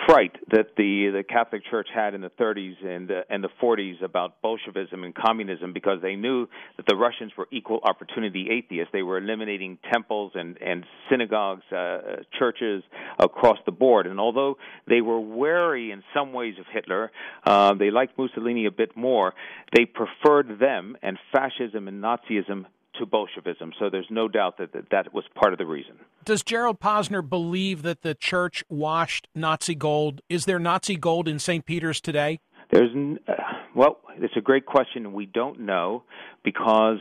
fright 0.06 0.36
that 0.50 0.76
the 0.78 1.10
the 1.14 1.24
Catholic 1.24 1.64
Church 1.70 1.88
had 1.94 2.14
in 2.14 2.22
the 2.22 2.30
30s 2.30 2.84
and 2.84 3.12
uh, 3.12 3.22
and 3.30 3.44
the 3.44 3.50
40s 3.62 4.04
about 4.04 4.42
Bolshevism 4.42 5.04
and 5.04 5.14
communism 5.14 5.74
because 5.74 6.02
they 6.02 6.16
knew 6.16 6.48
that 6.78 6.86
the 6.88 6.96
Russians 6.96 7.32
were 7.38 7.48
equal 7.52 7.80
opportunity 7.84 8.48
atheists. 8.52 8.92
They 8.92 9.04
were 9.04 9.18
eliminating 9.18 9.78
temples 9.92 10.32
and 10.36 10.58
and 10.62 10.86
synagogues, 11.10 11.64
uh, 11.72 12.24
churches 12.38 12.84
across 13.20 13.58
the 13.66 13.72
board. 13.72 14.08
And 14.08 14.20
although 14.20 14.58
they 14.88 15.02
were 15.02 15.20
wary 15.20 15.92
in 15.92 16.04
some 16.14 16.34
ways 16.34 16.56
of 16.60 16.66
Hitler, 16.72 17.12
uh, 17.46 17.74
they 17.76 17.92
liked 17.92 18.18
Mussolini 18.18 18.66
a 18.66 18.72
bit 18.72 18.96
more. 18.96 19.34
They 19.74 19.86
preferred 19.86 20.60
them 20.60 20.98
and 21.02 21.18
fascism 21.32 21.88
and 21.88 22.04
Nazism 22.04 22.66
to 23.02 23.06
Bolshevism. 23.06 23.74
So 23.80 23.90
there's 23.90 24.08
no 24.10 24.28
doubt 24.28 24.58
that 24.60 24.72
that, 24.74 24.86
that 24.92 25.14
was 25.14 25.26
part 25.36 25.54
of 25.54 25.60
the 25.60 25.66
reason. 25.66 25.96
Does 26.24 26.44
Gerald 26.44 26.80
Posner 26.80 27.28
believe 27.28 27.82
that 27.82 28.04
the 28.04 28.16
church 28.16 28.64
washed 28.70 29.28
Nazi 29.36 29.76
gold? 29.76 30.22
Is 30.30 30.46
there 30.46 30.60
Nazi 30.60 30.96
gold 30.96 31.28
in 31.28 31.40
St. 31.40 31.66
Peter's 31.66 32.00
today? 32.00 32.40
There's 32.72 32.92
uh, 33.28 33.34
well, 33.76 33.98
it's 34.18 34.38
a 34.38 34.42
great 34.42 34.66
question. 34.66 35.14
We 35.14 35.26
don't 35.26 35.62
know 35.62 36.04
because 36.44 37.00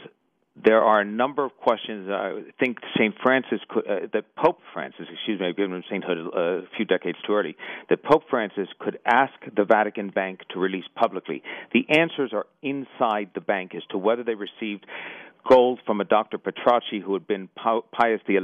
there 0.64 0.82
are 0.82 1.00
a 1.00 1.04
number 1.04 1.44
of 1.44 1.56
questions. 1.56 2.08
I 2.10 2.42
think 2.58 2.78
St. 2.96 3.14
Francis, 3.22 3.60
could, 3.68 3.86
uh, 3.86 4.06
that 4.12 4.34
Pope 4.36 4.58
Francis, 4.72 5.06
excuse 5.12 5.40
me, 5.40 5.46
I've 5.48 5.56
given 5.56 5.72
him 5.72 5.84
sainthood 5.88 6.18
uh, 6.18 6.40
a 6.40 6.62
few 6.76 6.84
decades 6.84 7.18
too 7.26 7.34
early, 7.34 7.56
that 7.88 8.02
Pope 8.02 8.24
Francis 8.28 8.68
could 8.78 8.98
ask 9.06 9.32
the 9.56 9.64
Vatican 9.64 10.10
Bank 10.10 10.40
to 10.52 10.58
release 10.58 10.84
publicly. 10.94 11.42
The 11.72 11.86
answers 11.88 12.32
are 12.32 12.46
inside 12.62 13.30
the 13.34 13.40
bank 13.40 13.74
as 13.74 13.82
to 13.90 13.98
whether 13.98 14.24
they 14.24 14.34
received 14.34 14.86
gold 15.48 15.80
from 15.86 16.00
a 16.00 16.04
Dr. 16.04 16.38
Petracci, 16.38 17.02
who 17.02 17.14
had 17.14 17.26
been 17.26 17.48
Pius 17.56 18.20
XI, 18.26 18.38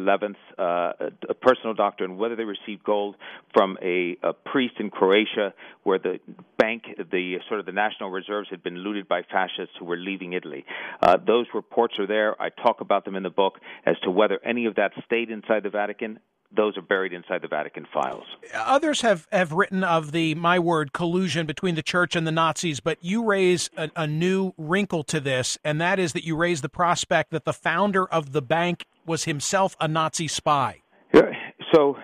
uh, 0.59 0.93
a 1.29 1.35
personal 1.35 1.75
doctor, 1.75 2.05
and 2.05 2.19
whether 2.19 2.37
they 2.37 2.45
received 2.45 2.85
gold 2.85 3.17
from 3.53 3.79
a, 3.83 4.17
a 4.23 4.33
priest 4.33 4.75
in 4.79 4.91
Croatia, 4.91 5.55
where 5.83 5.99
the 5.99 6.21
bank, 6.59 6.85
the 7.11 7.39
sort 7.49 7.61
of 7.61 7.67
the 7.67 7.73
national 7.73 8.11
reserves, 8.11 8.49
had 8.51 8.63
been 8.63 8.77
looted 8.77 9.09
by 9.09 9.23
fascists 9.23 9.75
who 9.79 9.85
were 9.85 9.97
leaving 9.97 10.33
Italy. 10.33 10.65
Uh, 11.03 11.17
those 11.25 11.47
reports 11.55 11.99
are 11.99 12.07
there. 12.07 12.41
I 12.41 12.49
talk 12.51 12.81
about 12.81 13.05
them 13.05 13.17
in 13.17 13.23
the 13.23 13.31
book 13.31 13.61
as 13.85 13.97
to 14.05 14.11
whether 14.11 14.39
any 14.45 14.67
of 14.67 14.77
that 14.77 14.93
stayed 15.05 15.31
inside 15.31 15.63
the 15.63 15.71
Vatican 15.71 16.19
those 16.57 16.77
are 16.77 16.83
buried 16.83 17.13
inside 17.13 17.43
the 17.43 17.49
Vatican 17.49 17.87
files. 17.93 18.25
Others 18.55 19.03
have, 19.03 19.27
have 19.33 19.53
written 19.53 19.85
of 19.85 20.13
the, 20.13 20.35
my 20.35 20.59
word, 20.59 20.93
collusion 20.93 21.47
between 21.47 21.75
the 21.75 21.83
church 21.83 22.17
and 22.17 22.27
the 22.27 22.33
Nazis, 22.33 22.81
but 22.81 22.99
you 23.01 23.25
raise 23.25 23.71
a, 23.77 23.91
a 23.97 24.07
new 24.07 24.53
wrinkle 24.57 25.05
to 25.05 25.21
this, 25.21 25.59
and 25.65 25.81
that 25.81 25.99
is 25.99 26.13
that 26.15 26.25
you 26.25 26.37
raise 26.37 26.63
the 26.63 26.69
prospect 26.69 27.31
that 27.31 27.45
the 27.45 27.53
founder 27.53 28.07
of 28.07 28.33
the 28.33 28.43
bank 28.43 28.87
was 29.05 29.25
himself 29.25 29.77
a 29.81 29.87
Nazi 29.87 30.29
spy. 30.29 30.83
So 31.75 31.97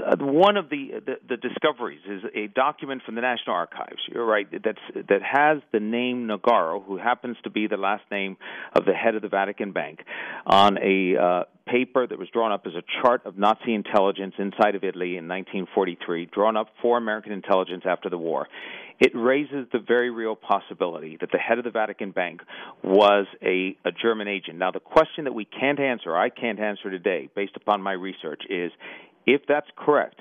uh, 0.00 0.16
one 0.18 0.56
of 0.56 0.68
the, 0.70 1.00
the, 1.04 1.14
the 1.28 1.36
discoveries 1.36 2.00
is 2.08 2.22
a 2.34 2.48
document 2.48 3.02
from 3.04 3.14
the 3.14 3.20
National 3.20 3.56
Archives. 3.56 4.00
You're 4.08 4.26
right. 4.26 4.46
That's 4.50 4.78
that 5.08 5.22
has 5.22 5.62
the 5.72 5.80
name 5.80 6.28
Nogara, 6.28 6.84
who 6.84 6.96
happens 6.98 7.36
to 7.44 7.50
be 7.50 7.66
the 7.66 7.76
last 7.76 8.04
name 8.10 8.36
of 8.74 8.84
the 8.84 8.92
head 8.92 9.14
of 9.14 9.22
the 9.22 9.28
Vatican 9.28 9.72
Bank, 9.72 10.00
on 10.46 10.78
a 10.78 11.16
uh, 11.16 11.44
paper 11.66 12.06
that 12.06 12.18
was 12.18 12.28
drawn 12.32 12.52
up 12.52 12.66
as 12.66 12.74
a 12.74 12.82
chart 13.00 13.24
of 13.24 13.38
Nazi 13.38 13.74
intelligence 13.74 14.34
inside 14.38 14.74
of 14.74 14.84
Italy 14.84 15.16
in 15.16 15.28
1943, 15.28 16.26
drawn 16.26 16.56
up 16.56 16.68
for 16.82 16.98
American 16.98 17.32
intelligence 17.32 17.84
after 17.86 18.10
the 18.10 18.18
war. 18.18 18.48
It 18.98 19.12
raises 19.14 19.66
the 19.72 19.78
very 19.78 20.10
real 20.10 20.36
possibility 20.36 21.16
that 21.20 21.32
the 21.32 21.38
head 21.38 21.56
of 21.56 21.64
the 21.64 21.70
Vatican 21.70 22.10
Bank 22.10 22.42
was 22.84 23.26
a, 23.42 23.74
a 23.86 23.92
German 23.92 24.28
agent. 24.28 24.58
Now, 24.58 24.72
the 24.72 24.80
question 24.80 25.24
that 25.24 25.32
we 25.32 25.46
can't 25.46 25.80
answer, 25.80 26.14
I 26.14 26.28
can't 26.28 26.60
answer 26.60 26.90
today, 26.90 27.30
based 27.34 27.56
upon 27.56 27.80
my 27.80 27.92
research, 27.92 28.42
is 28.50 28.70
if 29.26 29.42
that's 29.46 29.68
correct, 29.76 30.20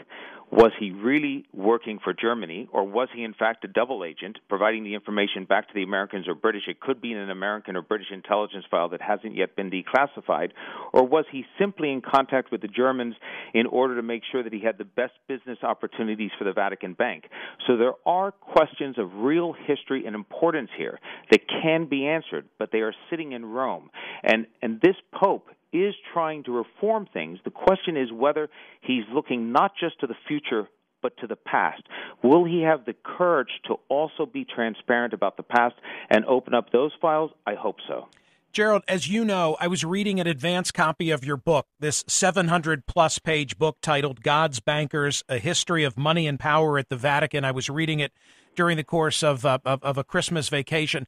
was 0.52 0.72
he 0.80 0.90
really 0.90 1.46
working 1.54 2.00
for 2.04 2.12
Germany, 2.12 2.68
or 2.72 2.84
was 2.84 3.08
he 3.14 3.24
in 3.24 3.36
fact 3.36 3.64
a 3.66 3.68
double 3.68 4.04
agent, 4.04 4.40
providing 4.48 4.84
the 4.84 4.96
information 4.96 5.46
back 5.46 5.68
to 5.68 5.74
the 5.76 5.84
Americans 5.84 6.28
or 6.28 6.34
British? 6.34 6.64
It 6.68 6.80
could 6.80 7.00
be 7.00 7.12
in 7.12 7.20
an 7.20 7.30
American 7.30 7.76
or 7.76 7.84
British 7.84 8.08
intelligence 8.12 8.66
file 8.70 8.90
that 8.90 9.02
hasn't 9.02 9.36
yet 9.36 9.56
been 9.56 9.70
declassified. 9.70 10.50
Or 10.92 11.06
was 11.06 11.26
he 11.32 11.46
simply 11.60 11.92
in 11.92 12.02
contact 12.02 12.52
with 12.52 12.62
the 12.62 12.68
Germans 12.68 13.14
in 13.54 13.68
order 13.68 13.96
to 13.98 14.02
make 14.02 14.24
sure 14.32 14.42
that 14.42 14.52
he 14.52 14.62
had 14.62 14.80
the 14.80 14.86
best 14.86 15.14
business 15.28 15.60
opportunities 15.62 16.32
for 16.40 16.46
the 16.46 16.54
Vatican 16.54 16.94
Bank? 16.94 17.26
So 17.68 17.78
there 17.78 17.94
are 18.08 18.32
questions 18.32 18.98
of 18.98 19.14
real 19.18 19.54
history 19.54 20.08
and 20.08 20.16
importance 20.16 20.72
here 20.76 21.00
that 21.30 21.42
can 21.62 21.86
be 21.86 22.08
answered, 22.08 22.46
but 22.58 22.72
they 22.72 22.80
are 22.80 22.94
sitting 23.12 23.34
in 23.34 23.46
Rome. 23.46 23.92
And, 24.24 24.48
and 24.64 24.82
this 24.82 24.96
Pope 25.14 25.46
is 25.72 25.94
trying 26.14 26.44
to 26.44 26.52
reform 26.52 27.08
things. 27.12 27.40
The 27.44 27.52
question 27.52 27.98
is 27.98 28.12
whether 28.12 28.50
he's 28.82 29.04
looking 29.14 29.52
not 29.52 29.72
just 29.80 30.00
to 30.02 30.08
the 30.08 30.16
future 30.28 30.68
but 31.02 31.16
to 31.18 31.28
the 31.28 31.36
past. 31.36 31.84
Will 32.24 32.44
he 32.44 32.62
have 32.64 32.86
the 32.86 32.94
courage 32.94 33.62
to 33.68 33.76
also 33.88 34.26
be 34.26 34.46
transparent 34.46 35.14
about 35.14 35.38
the 35.38 35.44
past 35.44 35.76
and 36.10 36.26
open 36.26 36.54
up 36.54 36.72
those 36.72 36.92
files? 37.02 37.32
I 37.48 37.56
hope 37.56 37.78
so. 37.88 38.08
Gerald, 38.52 38.82
as 38.88 39.08
you 39.08 39.24
know, 39.24 39.56
I 39.60 39.68
was 39.68 39.86
reading 39.86 40.20
an 40.20 40.26
advance 40.26 40.72
copy 40.72 41.12
of 41.12 41.24
your 41.24 41.38
book, 41.38 41.68
this 41.80 42.04
700 42.08 42.88
plus 42.88 43.20
page 43.20 43.60
book 43.60 43.78
titled 43.80 44.24
God's 44.24 44.60
Bankers 44.60 45.24
A 45.30 45.38
History 45.38 45.84
of 45.84 45.98
Money 45.98 46.26
and 46.26 46.40
Power 46.40 46.80
at 46.80 46.90
the 46.90 46.98
Vatican. 46.98 47.46
I 47.46 47.52
was 47.52 47.70
reading 47.70 48.00
it 48.00 48.12
during 48.56 48.76
the 48.76 48.84
course 48.84 49.22
of, 49.22 49.46
uh, 49.46 49.60
of, 49.64 49.84
of 49.84 49.98
a 50.00 50.04
Christmas 50.04 50.50
vacation. 50.50 51.06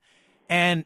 And 0.49 0.85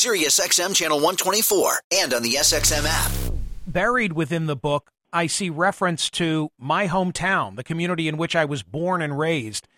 Sirius 0.00 0.40
XM 0.40 0.74
channel 0.74 0.96
124, 0.96 1.82
and 1.92 2.14
on 2.14 2.22
the 2.22 2.30
SXM 2.30 2.86
app. 2.86 3.34
Buried 3.66 4.14
within 4.14 4.46
the 4.46 4.56
book, 4.56 4.92
I 5.12 5.26
see 5.26 5.50
reference 5.50 6.08
to 6.12 6.50
my 6.58 6.88
hometown, 6.88 7.56
the 7.56 7.62
community 7.62 8.08
in 8.08 8.16
which 8.16 8.34
I 8.34 8.46
was 8.46 8.62
born 8.62 9.02
and 9.02 9.18
raised. 9.18 9.68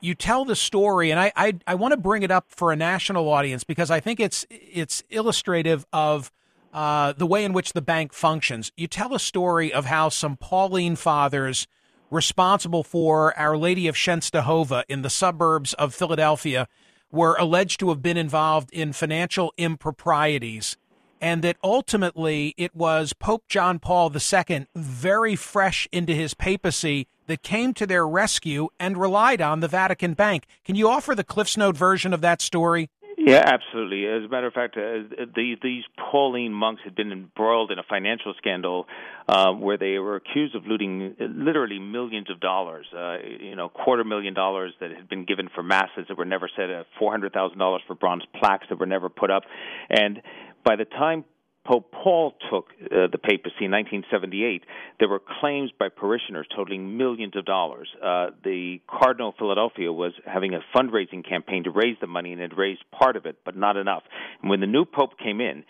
You 0.00 0.14
tell 0.14 0.44
the 0.44 0.54
story, 0.54 1.10
and 1.10 1.18
I 1.18 1.32
I, 1.34 1.54
I 1.66 1.74
want 1.74 1.90
to 1.90 1.96
bring 1.96 2.22
it 2.22 2.30
up 2.30 2.46
for 2.48 2.70
a 2.70 2.76
national 2.76 3.28
audience 3.28 3.64
because 3.64 3.90
I 3.90 3.98
think 3.98 4.20
it's 4.20 4.46
it's 4.50 5.02
illustrative 5.10 5.84
of 5.92 6.30
uh, 6.72 7.14
the 7.14 7.26
way 7.26 7.44
in 7.44 7.52
which 7.52 7.72
the 7.72 7.82
bank 7.82 8.12
functions. 8.12 8.70
You 8.76 8.86
tell 8.86 9.12
a 9.16 9.18
story 9.18 9.72
of 9.72 9.86
how 9.86 10.10
some 10.10 10.36
Pauline 10.36 10.94
fathers 10.94 11.66
responsible 12.08 12.84
for 12.84 13.36
Our 13.36 13.56
Lady 13.56 13.88
of 13.88 13.96
Czestochowa 13.96 14.84
in 14.88 15.02
the 15.02 15.10
suburbs 15.10 15.74
of 15.74 15.92
Philadelphia 15.92 16.68
were 17.12 17.36
alleged 17.38 17.78
to 17.80 17.90
have 17.90 18.02
been 18.02 18.16
involved 18.16 18.70
in 18.72 18.92
financial 18.92 19.52
improprieties, 19.56 20.76
and 21.20 21.42
that 21.42 21.58
ultimately 21.62 22.54
it 22.56 22.74
was 22.74 23.12
Pope 23.12 23.44
John 23.48 23.78
Paul 23.78 24.10
II, 24.12 24.66
very 24.74 25.36
fresh 25.36 25.86
into 25.92 26.14
his 26.14 26.34
papacy, 26.34 27.06
that 27.26 27.42
came 27.42 27.72
to 27.74 27.86
their 27.86 28.06
rescue 28.06 28.68
and 28.80 28.96
relied 28.96 29.40
on 29.40 29.60
the 29.60 29.68
Vatican 29.68 30.14
Bank. 30.14 30.46
Can 30.64 30.74
you 30.74 30.88
offer 30.88 31.14
the 31.14 31.22
CliffsNote 31.22 31.76
version 31.76 32.12
of 32.12 32.20
that 32.22 32.42
story? 32.42 32.90
Yeah, 33.24 33.40
absolutely. 33.46 34.04
As 34.06 34.24
a 34.24 34.28
matter 34.28 34.48
of 34.48 34.52
fact, 34.52 34.76
uh, 34.76 35.06
the, 35.36 35.54
these 35.62 35.84
Pauline 35.96 36.52
monks 36.52 36.82
had 36.82 36.96
been 36.96 37.12
embroiled 37.12 37.70
in 37.70 37.78
a 37.78 37.84
financial 37.88 38.34
scandal 38.36 38.86
uh, 39.28 39.52
where 39.52 39.78
they 39.78 39.98
were 39.98 40.16
accused 40.16 40.56
of 40.56 40.66
looting 40.66 41.14
literally 41.20 41.78
millions 41.78 42.30
of 42.30 42.40
dollars. 42.40 42.84
Uh, 42.92 43.18
you 43.38 43.54
know, 43.54 43.68
quarter 43.68 44.02
million 44.02 44.34
dollars 44.34 44.72
that 44.80 44.90
had 44.90 45.08
been 45.08 45.24
given 45.24 45.48
for 45.54 45.62
masses 45.62 46.06
that 46.08 46.18
were 46.18 46.24
never 46.24 46.50
said, 46.56 46.68
uh, 46.68 46.82
four 46.98 47.12
hundred 47.12 47.32
thousand 47.32 47.58
dollars 47.58 47.80
for 47.86 47.94
bronze 47.94 48.24
plaques 48.40 48.66
that 48.70 48.80
were 48.80 48.86
never 48.86 49.08
put 49.08 49.30
up, 49.30 49.44
and 49.88 50.20
by 50.64 50.74
the 50.74 50.84
time 50.84 51.24
Pope 51.64 51.92
Paul 51.92 52.34
took 52.50 52.66
uh, 52.84 53.06
the 53.12 53.18
papacy 53.18 53.66
in 53.66 53.70
1978, 53.70 54.64
there 54.98 55.08
were 55.08 55.20
claims 55.40 55.70
by 55.78 55.88
parishioners 55.88 56.46
totaling 56.54 56.96
millions 56.96 57.36
of 57.36 57.44
dollars. 57.44 57.88
Uh, 58.02 58.30
the 58.42 58.80
Cardinal 58.88 59.28
of 59.28 59.36
Philadelphia 59.36 59.92
was 59.92 60.12
having 60.26 60.54
a 60.54 60.60
fundraising 60.76 61.26
campaign 61.26 61.64
to 61.64 61.70
raise 61.70 61.96
the 62.00 62.08
money 62.08 62.32
and 62.32 62.40
had 62.40 62.58
raised 62.58 62.82
part 62.90 63.16
of 63.16 63.26
it, 63.26 63.38
but 63.44 63.56
not 63.56 63.76
enough. 63.76 64.02
And 64.40 64.50
when 64.50 64.60
the 64.60 64.66
new 64.66 64.84
pope 64.84 65.18
came 65.22 65.40
in, 65.40 65.62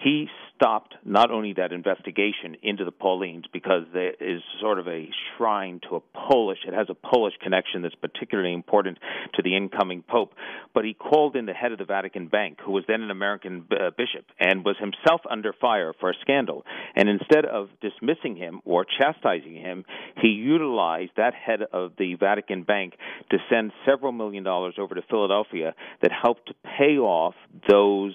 he 0.00 0.26
stopped 0.56 0.94
not 1.04 1.30
only 1.30 1.52
that 1.54 1.72
investigation 1.72 2.56
into 2.62 2.84
the 2.84 2.92
Paulines 2.92 3.44
because 3.52 3.82
there 3.92 4.14
is 4.20 4.42
sort 4.60 4.78
of 4.78 4.88
a 4.88 5.08
shrine 5.36 5.80
to 5.88 5.96
a 5.96 6.00
Polish, 6.28 6.58
it 6.66 6.74
has 6.74 6.88
a 6.90 6.94
Polish 6.94 7.34
connection 7.42 7.82
that's 7.82 7.94
particularly 7.94 8.52
important 8.52 8.98
to 9.34 9.42
the 9.42 9.56
incoming 9.56 10.02
Pope, 10.02 10.32
but 10.74 10.84
he 10.84 10.94
called 10.94 11.36
in 11.36 11.46
the 11.46 11.52
head 11.52 11.72
of 11.72 11.78
the 11.78 11.84
Vatican 11.84 12.28
Bank, 12.28 12.58
who 12.64 12.72
was 12.72 12.84
then 12.88 13.02
an 13.02 13.10
American 13.10 13.66
uh, 13.70 13.90
bishop, 13.96 14.26
and 14.40 14.64
was 14.64 14.76
himself 14.78 15.20
under 15.30 15.52
fire 15.52 15.92
for 16.00 16.10
a 16.10 16.14
scandal. 16.22 16.64
And 16.94 17.08
instead 17.08 17.44
of 17.44 17.68
dismissing 17.80 18.36
him 18.36 18.60
or 18.64 18.84
chastising 18.84 19.54
him, 19.54 19.84
he 20.20 20.28
utilized 20.28 21.12
that 21.16 21.34
head 21.34 21.60
of 21.72 21.92
the 21.98 22.14
Vatican 22.14 22.62
Bank 22.62 22.94
to 23.30 23.38
send 23.50 23.72
several 23.86 24.12
million 24.12 24.44
dollars 24.44 24.74
over 24.78 24.94
to 24.94 25.02
Philadelphia 25.08 25.74
that 26.02 26.10
helped 26.10 26.48
to 26.48 26.54
pay 26.78 26.98
off 26.98 27.34
those 27.70 28.14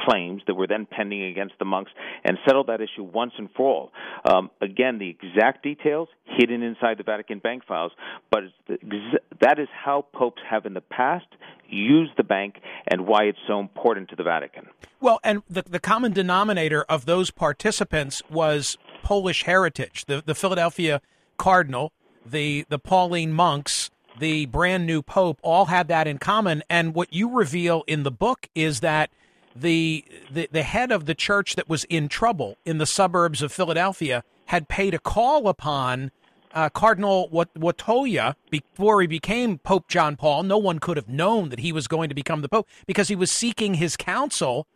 claims 0.00 0.42
that 0.46 0.54
were 0.54 0.66
then 0.66 0.86
pending 0.90 1.24
against 1.24 1.54
the 1.58 1.64
monks 1.64 1.90
and 2.24 2.38
settle 2.46 2.64
that 2.64 2.80
issue 2.80 3.02
once 3.02 3.32
and 3.38 3.48
for 3.56 3.68
all. 3.68 3.92
Um, 4.24 4.50
again, 4.60 4.98
the 4.98 5.08
exact 5.08 5.62
details 5.62 6.08
hidden 6.24 6.62
inside 6.62 6.98
the 6.98 7.04
Vatican 7.04 7.38
bank 7.38 7.64
files, 7.66 7.92
but 8.30 8.44
that 8.68 9.58
is 9.58 9.68
how 9.72 10.06
popes 10.12 10.42
have 10.48 10.66
in 10.66 10.74
the 10.74 10.80
past 10.80 11.26
used 11.68 12.12
the 12.16 12.22
bank 12.22 12.56
and 12.88 13.06
why 13.06 13.24
it's 13.24 13.38
so 13.46 13.60
important 13.60 14.08
to 14.10 14.16
the 14.16 14.22
Vatican. 14.22 14.68
Well, 15.00 15.20
and 15.24 15.42
the, 15.48 15.62
the 15.62 15.80
common 15.80 16.12
denominator 16.12 16.84
of 16.84 17.06
those 17.06 17.30
participants 17.30 18.22
was 18.30 18.76
Polish 19.02 19.44
heritage. 19.44 20.04
The, 20.06 20.22
the 20.24 20.34
Philadelphia 20.34 21.00
Cardinal, 21.36 21.92
the, 22.24 22.66
the 22.68 22.78
Pauline 22.78 23.32
monks, 23.32 23.90
the 24.18 24.46
brand 24.46 24.86
new 24.86 25.02
pope 25.02 25.40
all 25.42 25.66
had 25.66 25.88
that 25.88 26.06
in 26.06 26.18
common. 26.18 26.62
And 26.70 26.94
what 26.94 27.12
you 27.12 27.30
reveal 27.30 27.82
in 27.86 28.02
the 28.02 28.12
book 28.12 28.48
is 28.54 28.80
that– 28.80 29.10
the, 29.54 30.04
the 30.30 30.48
the 30.50 30.62
head 30.62 30.90
of 30.90 31.06
the 31.06 31.14
church 31.14 31.54
that 31.56 31.68
was 31.68 31.84
in 31.84 32.08
trouble 32.08 32.58
in 32.64 32.78
the 32.78 32.86
suburbs 32.86 33.42
of 33.42 33.52
Philadelphia 33.52 34.24
had 34.46 34.68
paid 34.68 34.94
a 34.94 34.98
call 34.98 35.48
upon 35.48 36.10
uh, 36.54 36.68
Cardinal 36.68 37.28
Wojtyla 37.30 38.34
before 38.50 39.00
he 39.00 39.06
became 39.06 39.58
Pope 39.58 39.88
John 39.88 40.16
Paul. 40.16 40.44
No 40.44 40.58
one 40.58 40.78
could 40.78 40.96
have 40.96 41.08
known 41.08 41.48
that 41.48 41.58
he 41.58 41.72
was 41.72 41.88
going 41.88 42.08
to 42.08 42.14
become 42.14 42.42
the 42.42 42.48
Pope 42.48 42.68
because 42.86 43.08
he 43.08 43.16
was 43.16 43.30
seeking 43.30 43.74
his 43.74 43.96
counsel. 43.96 44.66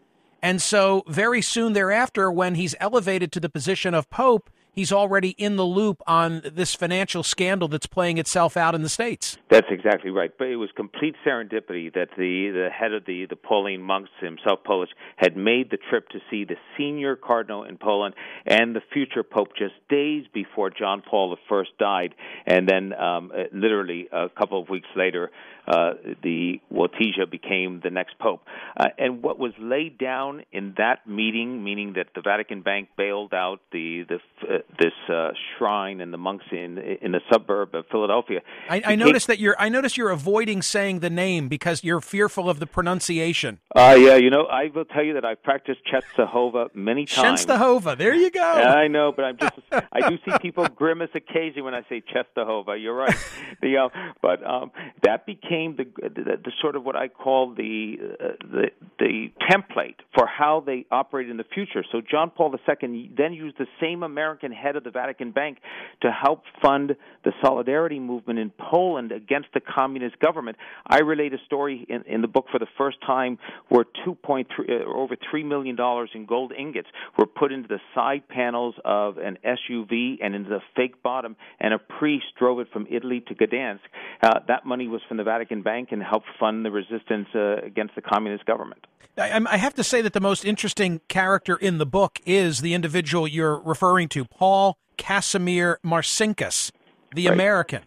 And 0.43 0.63
so, 0.63 1.03
very 1.09 1.43
soon 1.43 1.73
thereafter, 1.73 2.31
when 2.31 2.55
he's 2.55 2.75
elevated 2.79 3.33
to 3.33 3.41
the 3.41 3.49
position 3.49 3.93
of 3.95 4.09
Pope, 4.11 4.51
he's 4.73 4.93
already 4.93 5.31
in 5.31 5.57
the 5.57 5.65
loop 5.65 6.03
on 6.07 6.43
this 6.45 6.75
financial 6.75 7.23
scandal 7.23 7.69
that's 7.69 7.87
playing 7.87 8.19
itself 8.19 8.57
out 8.57 8.75
in 8.75 8.83
the 8.83 8.89
states. 8.89 9.39
That's 9.51 9.67
exactly 9.71 10.11
right. 10.11 10.31
But 10.37 10.49
it 10.49 10.57
was 10.57 10.71
complete 10.77 11.15
serendipity 11.27 11.93
that 11.95 12.09
the 12.17 12.51
the 12.51 12.69
head 12.73 12.93
of 12.93 13.05
the 13.07 13.27
the 13.27 13.37
Pauline 13.37 13.83
monks, 13.83 14.11
himself 14.21 14.61
Polish, 14.65 14.91
had 15.17 15.37
made 15.37 15.71
the 15.71 15.79
trip 15.91 16.09
to 16.11 16.19
see 16.31 16.45
the 16.45 16.57
senior 16.77 17.17
cardinal 17.17 17.65
in 17.65 17.79
Poland 17.79 18.15
and 18.47 18.75
the 18.75 18.83
future 18.93 19.23
pope 19.23 19.49
just 19.57 19.75
days 19.89 20.25
before 20.33 20.71
John 20.71 21.03
Paul 21.03 21.37
I 21.51 21.63
died, 21.79 22.15
and 22.47 22.69
then 22.69 22.93
um, 22.93 23.33
literally 23.53 24.09
a 24.13 24.29
couple 24.29 24.61
of 24.61 24.69
weeks 24.69 24.89
later, 24.97 25.31
uh, 25.69 25.93
the 26.23 26.61
Wojtyla 26.73 27.31
became 27.31 27.81
the 27.85 27.91
next 27.91 28.19
pope. 28.19 28.41
Uh, 28.77 28.87
and 28.97 29.23
what 29.23 29.39
was 29.39 29.53
laid 29.59 29.99
down 29.99 30.43
in 30.51 30.75
that 30.79 31.07
meeting, 31.07 31.63
meaning 31.63 31.93
that 31.97 32.07
the 32.15 32.23
Vatican 32.23 32.63
Bank 32.63 32.89
bailed 32.97 33.35
out 33.35 33.61
the 33.71 34.05
the 34.09 34.19
uh, 34.49 34.59
this 34.79 34.95
uh, 35.13 35.31
shrine 35.57 36.01
and 36.01 36.13
the 36.13 36.17
monks 36.17 36.47
in 36.51 36.79
in 36.79 37.13
the 37.13 37.21
suburb 37.31 37.75
of 37.75 37.85
Philadelphia. 37.91 38.41
I, 38.71 38.83
I 38.85 38.95
noticed 38.97 39.27
that 39.27 39.39
you're. 39.39 39.57
I 39.59 39.69
notice 39.69 39.97
you're 39.97 40.11
avoiding 40.11 40.63
saying 40.63 41.01
the 41.01 41.11
name 41.11 41.49
because 41.49 41.85
you're 41.85 42.01
fearful 42.01 42.49
of 42.49 42.61
the 42.61 42.67
pronunciation. 42.67 43.59
Uh, 43.77 43.97
yeah, 43.99 44.17
you 44.17 44.31
know, 44.31 44.45
I 44.45 44.71
will 44.75 44.87
tell 44.87 45.05
you 45.05 45.15
that 45.15 45.25
I've 45.27 45.43
practiced 45.43 45.81
Czestochowa 45.93 46.75
many 46.75 47.05
times. 47.05 47.45
Czestochowa, 47.45 47.99
there 47.99 48.15
you 48.15 48.31
go. 48.31 48.41
I 48.41 48.89
know, 48.89 49.13
but 49.15 49.27
I'm 49.27 49.37
just. 49.37 49.53
I 49.93 50.09
do 50.09 50.17
see 50.25 50.39
people 50.41 50.67
grimace 50.67 51.11
occasionally 51.15 51.63
when 51.63 51.75
I 51.75 51.83
say 51.91 52.03
Czestochowa. 52.15 52.81
You're 52.83 52.95
right. 52.95 53.15
the 53.61 53.77
uh, 53.77 53.89
but 54.23 54.45
um, 54.47 54.71
that 55.03 55.27
became 55.27 55.58
the, 55.67 55.85
the, 56.03 56.37
the 56.45 56.53
sort 56.61 56.77
of 56.77 56.85
what 56.85 56.97
I 56.97 57.09
call 57.09 57.55
the 57.55 57.97
uh, 58.01 58.25
the 58.41 58.71
the 58.99 59.31
template 59.51 59.97
for 60.15 60.27
how 60.27 60.63
they 60.65 60.87
operate 60.91 61.29
in 61.29 61.37
the 61.37 61.45
future. 61.55 61.85
So 61.91 62.01
John 62.01 62.31
Paul 62.31 62.55
II 62.55 63.11
then 63.17 63.33
used 63.33 63.59
the 63.59 63.67
same 63.81 64.03
American 64.03 64.53
head 64.53 64.77
of 64.77 64.85
the 64.85 64.91
Vatican 64.91 65.31
Bank 65.31 65.59
to 66.03 66.11
help 66.11 66.43
fund 66.63 66.97
the 67.25 67.33
solidarity 67.43 67.99
movement 67.99 68.39
in 68.39 68.51
Poland 68.51 69.13
against 69.13 69.49
the 69.55 69.61
communist 69.61 70.19
government. 70.19 70.57
I 70.87 71.01
relate 71.01 71.33
a 71.33 71.39
story 71.47 71.87
in, 71.89 72.03
in 72.03 72.21
the 72.21 72.29
book 72.29 72.47
for 72.51 72.59
the 72.59 72.67
first 72.77 72.99
time 73.07 73.39
where 73.69 73.85
2.3 74.07 74.47
uh, 74.49 74.85
over 74.85 75.17
3 75.31 75.45
million 75.45 75.77
dollars 75.77 76.11
in 76.15 76.27
gold 76.27 76.53
ingots 76.53 76.89
were 77.17 77.27
put 77.27 77.53
into 77.53 77.69
the 77.69 77.81
side 77.95 78.29
panels 78.29 78.75
of 78.85 79.19
an 79.19 79.39
SUV 79.45 80.19
and 80.23 80.35
into 80.35 80.51
the 80.51 80.61
fake 80.77 81.03
bottom 81.03 81.37
and 81.61 81.73
a 81.73 81.79
priest 81.79 82.27
drove 82.39 82.61
it 82.61 82.69
from 82.73 82.87
Italy 82.91 83.23
to 83.29 83.35
Gdansk. 83.35 83.81
Uh, 84.23 84.41
that 84.49 84.67
money 84.67 84.89
was 84.89 85.01
from 85.09 85.17
the 85.17 85.25
Vatican 85.25 85.48
Bank 85.63 85.89
and 85.93 86.03
helped 86.03 86.27
fund 86.39 86.65
the 86.65 86.71
resistance 86.71 87.29
uh, 87.35 87.57
against 87.65 87.95
the 87.95 88.03
communist 88.03 88.45
government. 88.47 88.87
I, 89.17 89.41
I, 89.51 89.57
have 89.57 89.75
to 89.75 89.85
say 89.85 90.01
that 90.03 90.13
the 90.13 90.21
most 90.21 90.45
interesting 90.45 91.01
character 91.09 91.57
in 91.57 91.79
the 91.79 91.87
book 91.87 92.21
is 92.25 92.61
the 92.61 92.75
individual 92.75 93.27
you're 93.27 93.59
referring 93.59 94.09
to, 94.11 94.25
Paul 94.25 94.79
Casimir 94.97 95.81
Marcinkus, 95.85 96.71
the 97.15 97.27
right. 97.27 97.35
American. 97.35 97.83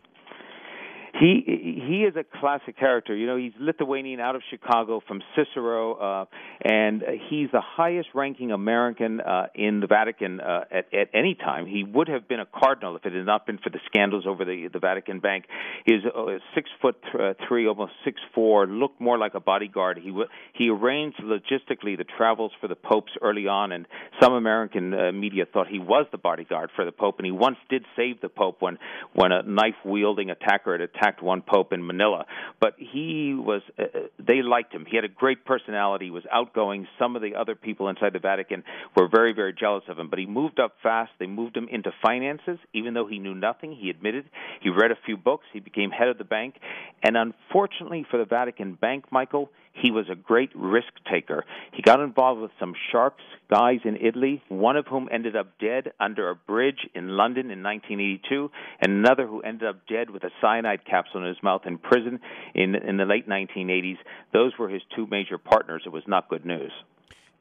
He 1.20 1.44
he 1.88 2.04
is 2.04 2.16
a 2.16 2.24
classic 2.40 2.78
character. 2.78 3.14
You 3.16 3.28
know, 3.28 3.36
he's 3.36 3.52
Lithuanian 3.60 4.20
out 4.20 4.36
of 4.36 4.42
Chicago 4.50 5.02
from 5.06 5.22
Cicero, 5.36 5.94
uh, 5.96 6.26
and 6.64 7.04
he's 7.30 7.50
the 7.52 7.62
highest-ranking 7.62 8.52
American 8.52 9.20
uh, 9.20 9.48
in 9.54 9.82
the 9.82 9.88
Vatican 9.88 10.40
uh, 10.40 10.64
at, 10.72 10.94
at 10.94 11.10
any 11.14 11.36
time. 11.36 11.68
He 11.68 11.84
would 11.84 12.08
have 12.08 12.28
been 12.30 12.40
a 12.40 12.46
cardinal 12.46 12.96
if 12.96 13.06
it 13.06 13.14
had 13.14 13.26
not 13.26 13.46
been 13.46 13.58
for 13.58 13.70
the 13.70 13.80
scandals 13.88 14.26
over 14.26 14.46
the 14.46 14.70
the 14.72 14.80
Vatican 14.80 15.20
Bank. 15.20 15.46
He's 15.86 16.00
uh, 16.06 16.38
six 16.56 16.70
foot 16.82 16.96
th- 17.04 17.16
uh, 17.16 17.34
three, 17.46 17.68
almost 17.68 17.92
six 18.06 18.22
four, 18.34 18.66
looked 18.66 19.02
more 19.02 19.18
like 19.18 19.34
a 19.34 19.42
bodyguard. 19.42 19.98
He 19.98 20.10
w- 20.10 20.30
he 20.54 20.70
arranged 20.70 21.20
logistically 21.20 21.98
the 21.98 22.06
travels 22.18 22.54
for 22.62 22.70
the 22.70 22.76
popes 22.76 23.12
early 23.22 23.48
on, 23.48 23.74
and 23.74 23.86
some 24.22 24.32
American 24.34 24.94
uh, 24.94 25.12
media 25.12 25.46
thought 25.52 25.68
he 25.68 25.80
was 25.80 26.06
the 26.14 26.18
bodyguard 26.18 26.70
for 26.74 26.86
the 26.86 26.94
pope. 26.94 27.18
And 27.18 27.26
he 27.26 27.34
once 27.34 27.58
did 27.70 27.86
save 27.98 28.22
the 28.22 28.30
pope 28.30 28.62
when 28.62 28.78
when 29.14 29.34
a 29.34 29.44
knife-wielding 29.44 30.30
attacker 30.30 30.72
had 30.72 30.82
attacked 30.82 31.01
one 31.22 31.42
pope 31.42 31.74
in 31.74 31.86
Manila. 31.86 32.26
But 32.60 32.76
he 32.78 33.34
was, 33.34 33.62
uh, 33.78 33.84
they 34.20 34.42
liked 34.42 34.74
him. 34.74 34.86
He 34.90 34.96
had 34.96 35.06
a 35.06 35.10
great 35.10 35.46
personality, 35.46 36.10
was 36.10 36.24
outgoing. 36.32 36.88
Some 37.00 37.16
of 37.16 37.22
the 37.22 37.36
other 37.36 37.56
people 37.56 37.90
inside 37.90 38.14
the 38.14 38.20
Vatican 38.20 38.64
were 38.96 39.08
very, 39.08 39.34
very 39.34 39.54
jealous 39.54 39.84
of 39.88 39.98
him. 39.98 40.10
But 40.10 40.20
he 40.20 40.26
moved 40.26 40.60
up 40.60 40.76
fast. 40.82 41.12
They 41.20 41.28
moved 41.28 41.58
him 41.58 41.68
into 41.70 41.92
finances, 42.02 42.60
even 42.74 42.94
though 42.94 43.08
he 43.08 43.20
knew 43.20 43.36
nothing. 43.36 43.76
He 43.76 43.90
admitted 43.90 44.26
he 44.62 44.70
read 44.70 44.92
a 44.92 44.98
few 45.06 45.18
books. 45.18 45.46
He 45.54 45.60
became 45.60 45.92
head 45.92 46.08
of 46.08 46.18
the 46.18 46.24
bank. 46.24 46.56
And 47.04 47.18
unfortunately 47.18 48.06
for 48.10 48.18
the 48.18 48.26
Vatican 48.26 48.76
Bank, 48.76 49.06
Michael, 49.12 49.50
he 49.74 49.92
was 49.92 50.06
a 50.10 50.16
great 50.16 50.50
risk 50.56 50.90
taker. 51.10 51.46
He 51.74 51.82
got 51.82 52.00
involved 52.00 52.42
with 52.42 52.52
some 52.60 52.74
sharks 52.92 53.24
guys 53.50 53.80
in 53.84 53.98
Italy, 53.98 54.42
one 54.50 54.78
of 54.78 54.88
whom 54.88 55.10
ended 55.12 55.36
up 55.36 55.60
dead 55.60 55.92
under 56.00 56.30
a 56.30 56.36
bridge 56.36 56.88
in 56.94 57.10
London 57.10 57.52
in 57.52 57.64
1982, 57.64 58.52
and 58.80 58.92
another 58.92 59.28
who 59.28 59.42
ended 59.42 59.68
up 59.68 59.88
dead 59.88 60.10
with 60.10 60.24
a 60.24 60.30
cyanide 60.40 60.86
capsule 60.86 61.22
in 61.22 61.28
his 61.28 61.42
mouth 61.44 61.62
in 61.66 61.78
prison 61.78 62.20
in 62.54 62.76
in 62.76 62.98
the 62.98 63.06
late 63.06 63.28
1980s. 63.28 63.98
Those 64.34 64.54
were 64.58 64.70
his 64.70 64.82
two 64.96 65.08
major 65.08 65.38
partners. 65.38 65.84
It 65.86 65.92
was 65.92 66.04
not 66.08 66.30
good 66.30 66.46
news. 66.46 66.72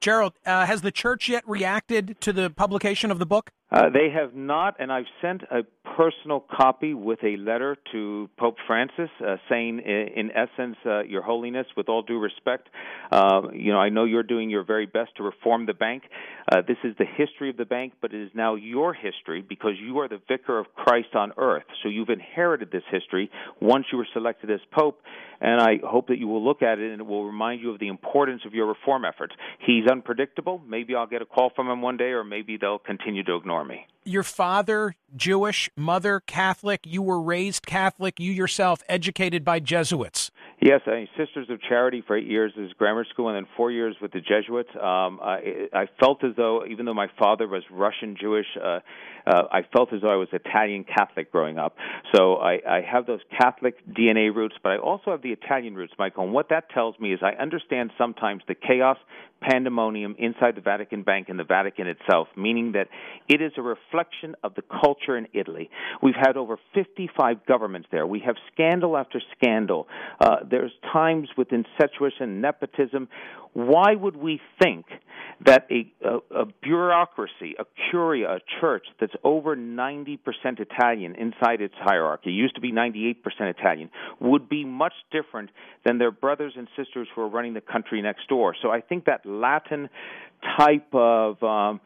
Gerald, 0.01 0.33
uh, 0.47 0.65
has 0.65 0.81
the 0.81 0.91
church 0.91 1.29
yet 1.29 1.45
reacted 1.47 2.19
to 2.23 2.33
the 2.33 2.49
publication 2.49 3.11
of 3.11 3.19
the 3.19 3.27
book? 3.27 3.51
Uh, 3.73 3.89
they 3.91 4.11
have 4.13 4.35
not, 4.35 4.75
and 4.81 4.91
I've 4.91 5.05
sent 5.23 5.43
a 5.43 5.63
personal 5.97 6.41
copy 6.41 6.93
with 6.93 7.21
a 7.23 7.37
letter 7.37 7.77
to 7.93 8.29
Pope 8.37 8.57
Francis 8.67 9.11
uh, 9.25 9.37
saying, 9.49 9.81
in 9.81 10.31
essence, 10.33 10.77
uh, 10.85 11.03
Your 11.03 11.23
Holiness, 11.23 11.67
with 11.77 11.89
all 11.89 12.03
due 12.03 12.19
respect, 12.19 12.69
uh, 13.13 13.43
you 13.53 13.73
know, 13.73 13.79
I 13.79 13.89
know 13.89 14.05
you're 14.05 14.25
doing 14.25 14.51
your 14.51 14.65
very 14.65 14.87
best 14.87 15.11
to 15.17 15.23
reform 15.23 15.67
the 15.67 15.75
bank. 15.75 16.03
Uh, 16.51 16.63
this 16.67 16.79
is 16.83 16.97
the 16.99 17.05
history 17.05 17.49
of 17.49 17.57
the 17.57 17.65
bank, 17.65 17.93
but 18.01 18.13
it 18.13 18.21
is 18.21 18.31
now 18.35 18.57
your 18.57 18.93
history 18.93 19.45
because 19.47 19.75
you 19.81 19.99
are 20.01 20.09
the 20.09 20.21
vicar 20.29 20.59
of 20.59 20.67
Christ 20.75 21.15
on 21.15 21.33
earth. 21.37 21.65
So 21.83 21.89
you've 21.89 22.09
inherited 22.09 22.73
this 22.73 22.83
history 22.91 23.31
once 23.61 23.87
you 23.93 23.99
were 23.99 24.09
selected 24.13 24.51
as 24.51 24.61
Pope, 24.73 25.01
and 25.41 25.61
I 25.61 25.79
hope 25.85 26.09
that 26.09 26.19
you 26.19 26.27
will 26.29 26.45
look 26.45 26.63
at 26.63 26.79
it 26.79 26.91
and 26.91 27.01
it 27.01 27.07
will 27.07 27.25
remind 27.25 27.61
you 27.61 27.71
of 27.73 27.79
the 27.79 27.89
importance 27.89 28.43
of 28.47 28.53
your 28.53 28.67
reform 28.67 29.05
efforts. 29.05 29.35
He's 29.65 29.87
unpredictable. 29.91 30.61
Maybe 30.67 30.95
I'll 30.95 31.07
get 31.07 31.23
a 31.23 31.27
call 31.27 31.51
from 31.55 31.69
him 31.69 31.83
one 31.83 31.97
day, 31.97 32.11
or 32.11 32.25
maybe 32.25 32.59
they'll 32.61 32.79
continue 32.79 33.23
to 33.25 33.37
ignore 33.37 33.60
me. 33.65 33.87
Your 34.05 34.23
father, 34.23 34.95
Jewish, 35.15 35.69
mother, 35.77 36.21
Catholic. 36.27 36.81
You 36.87 37.03
were 37.03 37.21
raised 37.21 37.67
Catholic. 37.67 38.19
You 38.19 38.33
yourself 38.33 38.83
educated 38.89 39.45
by 39.45 39.61
Jesuits. 39.61 40.31
Yes, 40.63 40.83
I 40.87 41.09
Sisters 41.17 41.49
of 41.49 41.59
Charity 41.63 42.03
for 42.07 42.19
eight 42.19 42.27
years 42.27 42.53
as 42.63 42.71
grammar 42.75 43.07
school, 43.07 43.29
and 43.29 43.37
then 43.37 43.47
four 43.57 43.71
years 43.71 43.97
with 44.03 44.13
the 44.13 44.21
Jesuits. 44.21 44.69
Um, 44.75 45.19
I, 45.23 45.69
I 45.73 45.87
felt 45.99 46.23
as 46.23 46.33
though, 46.37 46.67
even 46.69 46.85
though 46.85 46.93
my 46.93 47.07
father 47.19 47.49
was 47.49 47.63
Russian 47.71 48.15
Jewish, 48.21 48.45
uh, 48.63 48.81
uh, 49.27 49.43
I 49.51 49.63
felt 49.75 49.91
as 49.95 50.03
though 50.03 50.13
I 50.13 50.17
was 50.17 50.29
Italian 50.33 50.85
Catholic 50.85 51.33
growing 51.33 51.59
up. 51.59 51.77
So 52.15 52.35
I, 52.37 52.59
I 52.69 52.81
have 52.83 53.07
those 53.07 53.21
Catholic 53.39 53.77
DNA 53.89 54.35
roots, 54.35 54.55
but 54.63 54.73
I 54.73 54.77
also 54.77 55.13
have 55.13 55.23
the 55.23 55.33
Italian 55.33 55.75
roots, 55.75 55.95
Michael. 55.99 56.25
And 56.25 56.33
what 56.35 56.51
that 56.51 56.69
tells 56.69 56.99
me 56.99 57.15
is 57.15 57.21
I 57.23 57.41
understand 57.41 57.93
sometimes 57.97 58.43
the 58.47 58.55
chaos, 58.55 58.99
pandemonium 59.41 60.17
inside 60.19 60.55
the 60.55 60.61
Vatican 60.61 61.03
Bank 61.03 61.29
and 61.29 61.39
the 61.39 61.45
Vatican 61.45 61.87
itself, 61.87 62.29
meaning 62.37 62.73
that 62.73 62.89
it 63.29 63.41
is 63.41 63.53
a 63.57 63.63
reflection 63.63 64.37
of 64.45 64.55
the 64.55 64.63
culture 64.63 65.17
in 65.17 65.29
Italy. 65.33 65.71
We've 66.03 66.15
had 66.15 66.37
over 66.37 66.59
55 66.75 67.47
governments 67.47 67.89
there. 67.91 68.07
We 68.07 68.21
have 68.21 68.37
scandal 68.53 68.97
after 68.97 69.21
scandal. 69.37 69.89
Uh, 70.21 70.37
there's 70.51 70.73
times 70.93 71.29
with 71.37 71.49
incestuous 71.53 72.15
and 72.21 72.43
nepotism. 72.43 73.09
Why 73.53 73.95
would 73.95 74.17
we 74.17 74.41
think 74.63 74.87
that 75.45 75.67
a, 75.71 75.91
a, 76.07 76.43
a 76.43 76.47
bureaucracy, 76.63 77.55
a 77.59 77.65
curia, 77.91 78.37
a 78.37 78.41
church 78.61 78.85
that's 79.01 79.15
over 79.25 79.57
90% 79.57 80.19
Italian 80.59 81.15
inside 81.15 81.61
its 81.61 81.75
hierarchy, 81.79 82.31
used 82.31 82.55
to 82.57 82.61
be 82.61 82.73
98% 82.73 83.17
Italian, 83.41 83.91
would 84.21 84.49
be 84.49 84.65
much 84.65 84.93
different 85.11 85.51
than 85.85 85.99
their 85.99 86.11
brothers 86.11 86.53
and 86.57 86.69
sisters 86.77 87.09
who 87.15 87.23
are 87.23 87.29
running 87.29 87.55
the 87.55 87.61
country 87.63 88.03
next 88.03 88.29
door? 88.29 88.55
So 88.61 88.71
I 88.71 88.81
think 88.83 89.07
that 89.07 89.25
Latin 89.25 89.89
type 90.59 90.93
of 90.93 91.43
um, 91.43 91.81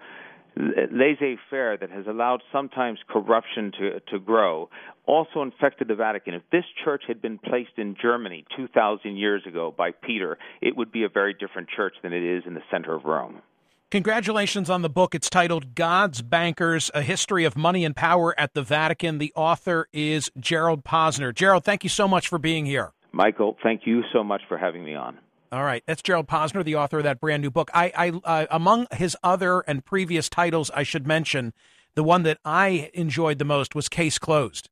laissez-faire 0.56 1.76
that 1.78 1.90
has 1.90 2.06
allowed 2.06 2.42
sometimes 2.52 2.98
corruption 3.08 3.72
to 3.78 4.00
to 4.12 4.18
grow 4.18 4.68
also 5.06 5.42
infected 5.42 5.88
the 5.88 5.94
Vatican. 5.94 6.34
If 6.34 6.42
this 6.50 6.64
church 6.84 7.02
had 7.06 7.20
been 7.20 7.38
placed 7.38 7.76
in 7.76 7.96
Germany 8.00 8.44
2000 8.56 9.16
years 9.16 9.42
ago 9.46 9.74
by 9.76 9.90
Peter, 9.90 10.38
it 10.62 10.76
would 10.76 10.92
be 10.92 11.04
a 11.04 11.08
very 11.08 11.34
different 11.34 11.68
church 11.68 11.94
than 12.02 12.12
it 12.12 12.22
is 12.22 12.44
in 12.46 12.54
the 12.54 12.62
center 12.70 12.94
of 12.94 13.04
Rome. 13.04 13.42
Congratulations 13.90 14.70
on 14.70 14.82
the 14.82 14.88
book. 14.88 15.14
It's 15.14 15.30
titled 15.30 15.74
God's 15.74 16.22
Bankers: 16.22 16.90
A 16.94 17.02
History 17.02 17.44
of 17.44 17.56
Money 17.56 17.84
and 17.84 17.94
Power 17.94 18.34
at 18.38 18.54
the 18.54 18.62
Vatican. 18.62 19.18
The 19.18 19.32
author 19.36 19.88
is 19.92 20.30
Gerald 20.38 20.84
Posner. 20.84 21.34
Gerald, 21.34 21.64
thank 21.64 21.84
you 21.84 21.90
so 21.90 22.08
much 22.08 22.28
for 22.28 22.38
being 22.38 22.66
here. 22.66 22.92
Michael, 23.12 23.56
thank 23.62 23.82
you 23.84 24.02
so 24.12 24.24
much 24.24 24.42
for 24.48 24.58
having 24.58 24.84
me 24.84 24.96
on. 24.96 25.18
All 25.54 25.62
right, 25.62 25.84
that's 25.86 26.02
Gerald 26.02 26.26
Posner, 26.26 26.64
the 26.64 26.74
author 26.74 26.98
of 26.98 27.04
that 27.04 27.20
brand 27.20 27.40
new 27.40 27.50
book. 27.50 27.70
I, 27.72 27.92
I 27.96 28.08
uh, 28.24 28.46
among 28.50 28.88
his 28.90 29.16
other 29.22 29.60
and 29.60 29.84
previous 29.84 30.28
titles, 30.28 30.68
I 30.74 30.82
should 30.82 31.06
mention 31.06 31.52
the 31.94 32.02
one 32.02 32.24
that 32.24 32.38
I 32.44 32.90
enjoyed 32.92 33.38
the 33.38 33.44
most 33.44 33.72
was 33.72 33.88
Case 33.88 34.18
Closed, 34.18 34.68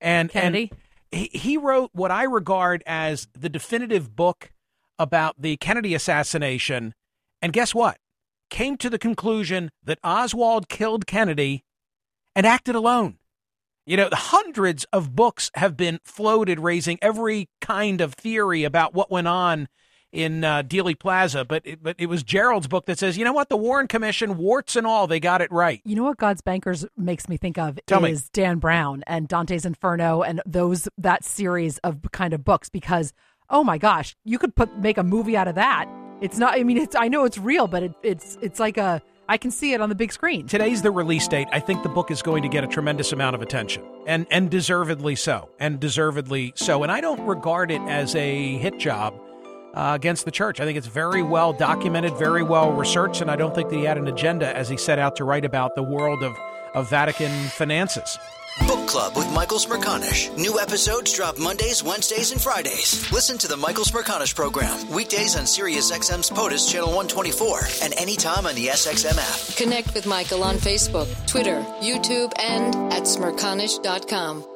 and 0.00 0.30
Kennedy. 0.30 0.70
And 1.10 1.20
he, 1.20 1.36
he 1.36 1.56
wrote 1.56 1.90
what 1.92 2.12
I 2.12 2.22
regard 2.22 2.84
as 2.86 3.26
the 3.36 3.48
definitive 3.48 4.14
book 4.14 4.52
about 4.96 5.42
the 5.42 5.56
Kennedy 5.56 5.92
assassination, 5.92 6.94
and 7.42 7.52
guess 7.52 7.74
what? 7.74 7.98
Came 8.48 8.76
to 8.76 8.88
the 8.88 9.00
conclusion 9.00 9.72
that 9.82 9.98
Oswald 10.04 10.68
killed 10.68 11.08
Kennedy 11.08 11.64
and 12.36 12.46
acted 12.46 12.76
alone. 12.76 13.18
You 13.86 13.96
know, 13.96 14.08
hundreds 14.12 14.84
of 14.92 15.16
books 15.16 15.50
have 15.54 15.76
been 15.76 15.98
floated 16.04 16.60
raising 16.60 17.00
every 17.02 17.48
kind 17.60 18.00
of 18.00 18.14
theory 18.14 18.62
about 18.62 18.94
what 18.94 19.10
went 19.10 19.26
on 19.26 19.66
in 20.12 20.44
uh, 20.44 20.62
Dealey 20.62 20.98
Plaza, 20.98 21.44
but 21.44 21.62
it, 21.64 21.82
but 21.82 21.96
it 21.98 22.06
was 22.06 22.22
Gerald's 22.22 22.66
book 22.66 22.86
that 22.86 22.98
says, 22.98 23.18
you 23.18 23.24
know 23.24 23.32
what, 23.32 23.48
the 23.48 23.56
Warren 23.56 23.86
Commission, 23.86 24.36
warts 24.36 24.76
and 24.76 24.86
all, 24.86 25.06
they 25.06 25.20
got 25.20 25.42
it 25.42 25.50
right. 25.52 25.80
You 25.84 25.94
know 25.96 26.04
what 26.04 26.16
God's 26.16 26.40
Bankers 26.40 26.86
makes 26.96 27.28
me 27.28 27.36
think 27.36 27.58
of 27.58 27.78
Tell 27.86 28.04
is 28.04 28.24
me. 28.24 28.28
Dan 28.32 28.58
Brown 28.58 29.04
and 29.06 29.28
Dante's 29.28 29.64
Inferno 29.64 30.22
and 30.22 30.40
those 30.46 30.88
that 30.98 31.24
series 31.24 31.78
of 31.78 32.00
kind 32.12 32.32
of 32.32 32.44
books 32.44 32.68
because 32.68 33.12
oh 33.50 33.64
my 33.64 33.78
gosh, 33.78 34.16
you 34.24 34.38
could 34.38 34.54
put 34.54 34.78
make 34.78 34.98
a 34.98 35.04
movie 35.04 35.36
out 35.36 35.48
of 35.48 35.54
that. 35.54 35.88
It's 36.20 36.38
not. 36.38 36.54
I 36.54 36.62
mean, 36.62 36.78
it's 36.78 36.96
I 36.96 37.08
know 37.08 37.24
it's 37.24 37.38
real, 37.38 37.66
but 37.66 37.82
it, 37.82 37.92
it's 38.02 38.38
it's 38.40 38.58
like 38.58 38.78
a 38.78 39.02
I 39.28 39.36
can 39.36 39.50
see 39.50 39.72
it 39.72 39.80
on 39.80 39.88
the 39.88 39.94
big 39.94 40.12
screen. 40.12 40.46
Today's 40.46 40.82
the 40.82 40.90
release 40.90 41.26
date. 41.28 41.48
I 41.52 41.60
think 41.60 41.82
the 41.82 41.88
book 41.88 42.10
is 42.10 42.22
going 42.22 42.42
to 42.42 42.48
get 42.48 42.64
a 42.64 42.66
tremendous 42.66 43.12
amount 43.12 43.36
of 43.36 43.42
attention, 43.42 43.84
and 44.06 44.26
and 44.30 44.50
deservedly 44.50 45.16
so, 45.16 45.50
and 45.58 45.78
deservedly 45.78 46.52
so. 46.56 46.82
And 46.82 46.90
I 46.90 47.00
don't 47.00 47.24
regard 47.26 47.70
it 47.70 47.82
as 47.82 48.14
a 48.14 48.56
hit 48.56 48.78
job 48.78 49.20
uh, 49.76 49.92
against 49.94 50.24
the 50.24 50.30
church. 50.30 50.58
I 50.58 50.64
think 50.64 50.78
it's 50.78 50.86
very 50.86 51.22
well 51.22 51.52
documented, 51.52 52.16
very 52.16 52.42
well 52.42 52.72
researched, 52.72 53.20
and 53.20 53.30
I 53.30 53.36
don't 53.36 53.54
think 53.54 53.68
that 53.68 53.76
he 53.76 53.84
had 53.84 53.98
an 53.98 54.08
agenda 54.08 54.56
as 54.56 54.68
he 54.68 54.76
set 54.76 54.98
out 54.98 55.16
to 55.16 55.24
write 55.24 55.44
about 55.44 55.74
the 55.74 55.82
world 55.82 56.22
of, 56.22 56.34
of 56.74 56.88
Vatican 56.90 57.30
finances. 57.50 58.18
Book 58.66 58.88
Club 58.88 59.14
with 59.14 59.30
Michael 59.34 59.58
Smerconish. 59.58 60.34
New 60.38 60.58
episodes 60.58 61.12
drop 61.14 61.38
Mondays, 61.38 61.82
Wednesdays, 61.84 62.32
and 62.32 62.40
Fridays. 62.40 63.12
Listen 63.12 63.36
to 63.36 63.48
the 63.48 63.56
Michael 63.56 63.84
Smerconish 63.84 64.34
program 64.34 64.88
weekdays 64.90 65.36
on 65.36 65.44
SiriusXM's 65.44 66.30
POTUS 66.30 66.72
Channel 66.72 66.88
124 66.88 67.60
and 67.82 67.92
anytime 67.98 68.46
on 68.46 68.54
the 68.54 68.68
SXM 68.68 69.18
app. 69.18 69.56
Connect 69.58 69.92
with 69.92 70.06
Michael 70.06 70.42
on 70.42 70.54
Facebook, 70.56 71.06
Twitter, 71.26 71.60
YouTube, 71.82 72.32
and 72.38 72.74
at 72.94 73.02
smerconish.com. 73.02 74.55